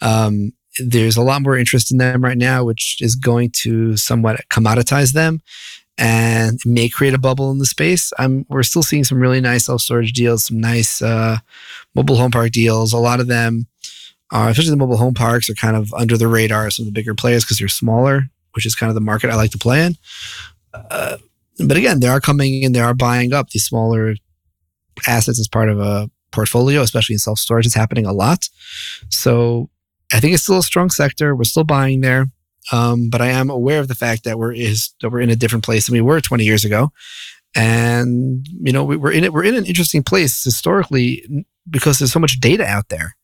[0.00, 4.40] Um, there's a lot more interest in them right now, which is going to somewhat
[4.50, 5.40] commoditize them
[5.98, 8.12] and may create a bubble in the space.
[8.18, 11.38] I'm we're still seeing some really nice self storage deals, some nice uh,
[11.94, 12.92] mobile home park deals.
[12.92, 13.66] A lot of them,
[14.30, 16.86] are, especially the mobile home parks, are kind of under the radar of some of
[16.86, 18.22] the bigger players because they're smaller,
[18.52, 19.96] which is kind of the market I like to play in.
[20.72, 21.16] Uh,
[21.66, 24.14] but again, they are coming in, they are buying up these smaller
[25.06, 27.66] assets as part of a portfolio, especially in self storage.
[27.66, 28.48] It's happening a lot.
[29.08, 29.68] So
[30.12, 31.34] I think it's still a strong sector.
[31.34, 32.26] We're still buying there.
[32.72, 35.36] Um, but I am aware of the fact that we're is that we're in a
[35.36, 36.92] different place than we were 20 years ago,
[37.54, 39.32] and you know we, we're in it.
[39.32, 43.16] We're in an interesting place historically because there's so much data out there.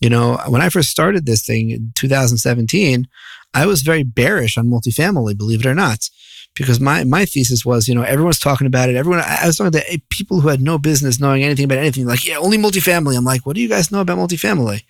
[0.00, 3.06] You know, when I first started this thing in 2017,
[3.52, 6.08] I was very bearish on multifamily, believe it or not
[6.54, 8.96] because my my thesis was, you know, everyone's talking about it.
[8.96, 12.06] Everyone, I was talking to eh, people who had no business knowing anything about anything.
[12.06, 13.16] Like, yeah, only multifamily.
[13.16, 14.82] I'm like, what do you guys know about multifamily?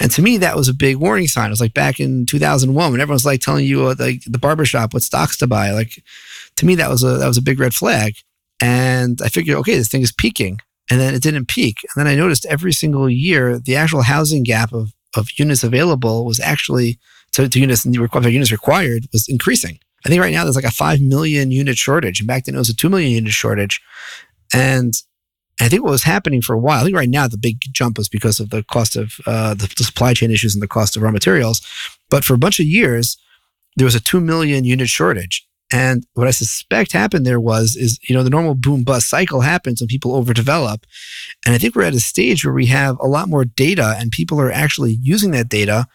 [0.00, 1.46] And to me, that was a big warning sign.
[1.46, 4.94] It was like back in 2001 when everyone's like telling you, uh, like the barbershop,
[4.94, 5.72] what stocks to buy.
[5.72, 6.02] Like,
[6.56, 8.14] to me, that was a that was a big red flag.
[8.60, 10.58] And I figured, okay, this thing is peaking,
[10.90, 11.78] and then it didn't peak.
[11.82, 16.24] And then I noticed every single year, the actual housing gap of of units available
[16.24, 16.98] was actually
[17.32, 19.78] to, to units and units required was increasing.
[20.04, 22.20] I think right now there's like a 5 million unit shortage.
[22.20, 23.80] And back then it was a 2 million unit shortage.
[24.52, 24.92] And
[25.60, 27.96] I think what was happening for a while, I think right now the big jump
[27.96, 30.96] was because of the cost of uh, the, the supply chain issues and the cost
[30.96, 31.62] of raw materials.
[32.10, 33.16] But for a bunch of years,
[33.76, 35.46] there was a 2 million unit shortage.
[35.72, 39.40] And what I suspect happened there was, is, you know, the normal boom bust cycle
[39.40, 40.84] happens when people overdevelop.
[41.44, 44.12] And I think we're at a stage where we have a lot more data and
[44.12, 45.86] people are actually using that data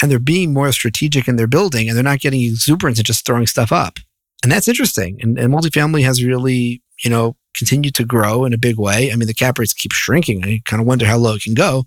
[0.00, 3.24] and they're being more strategic in their building and they're not getting exuberance and just
[3.24, 3.98] throwing stuff up.
[4.42, 5.18] And that's interesting.
[5.22, 9.12] And, and multifamily has really, you know, continue to grow in a big way.
[9.12, 10.44] I mean, the cap rates keep shrinking.
[10.44, 11.84] I kind of wonder how low it can go.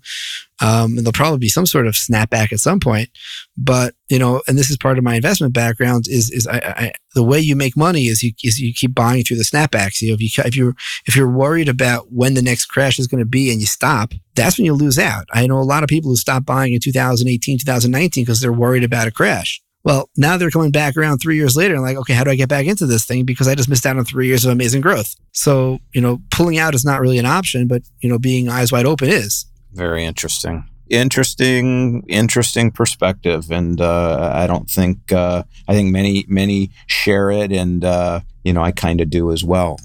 [0.60, 3.10] Um, and there'll probably be some sort of snapback at some point.
[3.56, 6.92] But you know, and this is part of my investment background is is I, I,
[7.14, 10.00] the way you make money is you is you keep buying through the snapbacks.
[10.00, 10.74] You know, if you if you
[11.06, 14.12] if you're worried about when the next crash is going to be and you stop,
[14.34, 15.26] that's when you lose out.
[15.32, 18.84] I know a lot of people who stop buying in 2018, 2019 because they're worried
[18.84, 19.60] about a crash.
[19.84, 22.34] Well, now they're coming back around three years later and like, okay, how do I
[22.34, 23.24] get back into this thing?
[23.24, 25.14] Because I just missed out on three years of amazing growth.
[25.32, 28.72] So, you know, pulling out is not really an option, but, you know, being eyes
[28.72, 29.46] wide open is.
[29.72, 30.64] Very interesting.
[30.90, 33.50] Interesting, interesting perspective.
[33.50, 37.52] And uh, I don't think, uh, I think many, many share it.
[37.52, 39.78] And, uh, you know, I kind of do as well.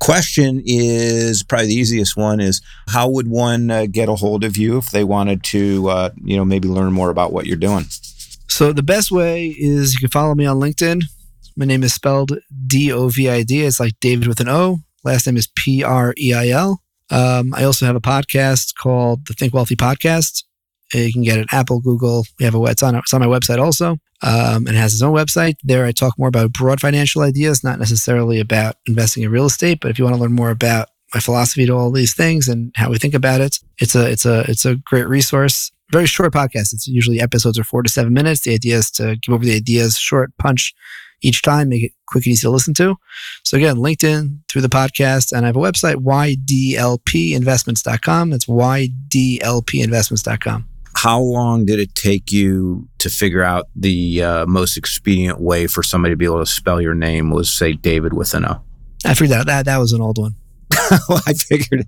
[0.00, 4.56] Question is probably the easiest one is how would one uh, get a hold of
[4.56, 7.86] you if they wanted to, uh, you know, maybe learn more about what you're doing?
[8.50, 11.04] So the best way is you can follow me on LinkedIn.
[11.56, 12.36] My name is spelled
[12.66, 13.62] D O V I D.
[13.62, 14.80] It's like David with an O.
[15.04, 16.82] Last name is P R E I L.
[17.10, 20.42] Um, I also have a podcast called the Think Wealthy Podcast.
[20.92, 22.26] You can get it Apple, Google.
[22.38, 23.98] We have a it's on it's on my website also.
[24.22, 25.54] Um, and it has its own website.
[25.62, 29.78] There, I talk more about broad financial ideas, not necessarily about investing in real estate.
[29.80, 32.72] But if you want to learn more about my philosophy to all these things and
[32.74, 36.32] how we think about it, it's a it's a it's a great resource very short
[36.32, 36.72] podcast.
[36.72, 38.42] It's usually episodes are four to seven minutes.
[38.42, 40.72] The idea is to give over the ideas short punch
[41.22, 42.96] each time, make it quick and easy to listen to.
[43.44, 48.30] So again, LinkedIn through the podcast, and I have a website, ydlpinvestments.com.
[48.30, 50.66] That's ydlpinvestments.com.
[50.96, 55.82] How long did it take you to figure out the uh, most expedient way for
[55.82, 58.62] somebody to be able to spell your name was say David with an O?
[59.04, 60.34] I figured out that that was an old one.
[61.08, 61.86] well, I figured.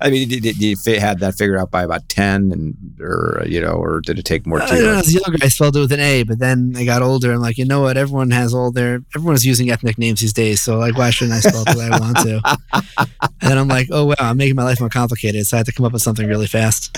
[0.00, 3.60] I mean, did, did you had that figured out by about ten, and or you
[3.60, 4.84] know, or did it take more time?
[4.84, 5.38] I, I was younger.
[5.42, 7.82] I spelled it with an A, but then I got older and like, you know
[7.82, 7.96] what?
[7.96, 9.00] Everyone has all their.
[9.14, 11.88] Everyone's using ethnic names these days, so like, why shouldn't I spell it the way
[11.90, 13.08] I want to?
[13.40, 15.66] and then I'm like, oh wow, I'm making my life more complicated, so I had
[15.66, 16.96] to come up with something really fast.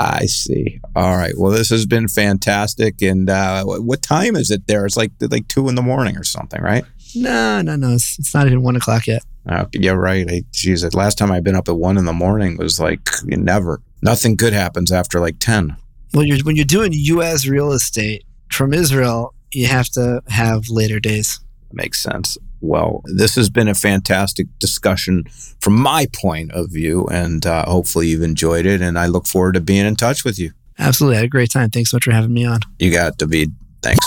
[0.00, 0.80] I see.
[0.94, 1.34] All right.
[1.36, 3.02] Well, this has been fantastic.
[3.02, 4.86] And uh, what time is it there?
[4.86, 6.84] It's like like two in the morning or something, right?
[7.14, 7.94] No, no, no.
[7.94, 9.22] It's, it's not even one o'clock yet.
[9.48, 10.30] Uh, yeah, right.
[10.30, 13.08] I, geez, the last time I've been up at one in the morning was like
[13.24, 13.80] never.
[14.02, 15.76] Nothing good happens after like ten.
[16.14, 17.46] Well, you're, when you're doing U.S.
[17.46, 21.40] real estate from Israel, you have to have later days.
[21.72, 22.38] Makes sense.
[22.60, 25.24] Well, this has been a fantastic discussion
[25.60, 28.80] from my point of view, and uh, hopefully you've enjoyed it.
[28.80, 30.52] And I look forward to being in touch with you.
[30.78, 31.16] Absolutely.
[31.16, 31.70] I had a great time.
[31.70, 32.60] Thanks so much for having me on.
[32.78, 33.54] You got David.
[33.82, 34.04] Thanks.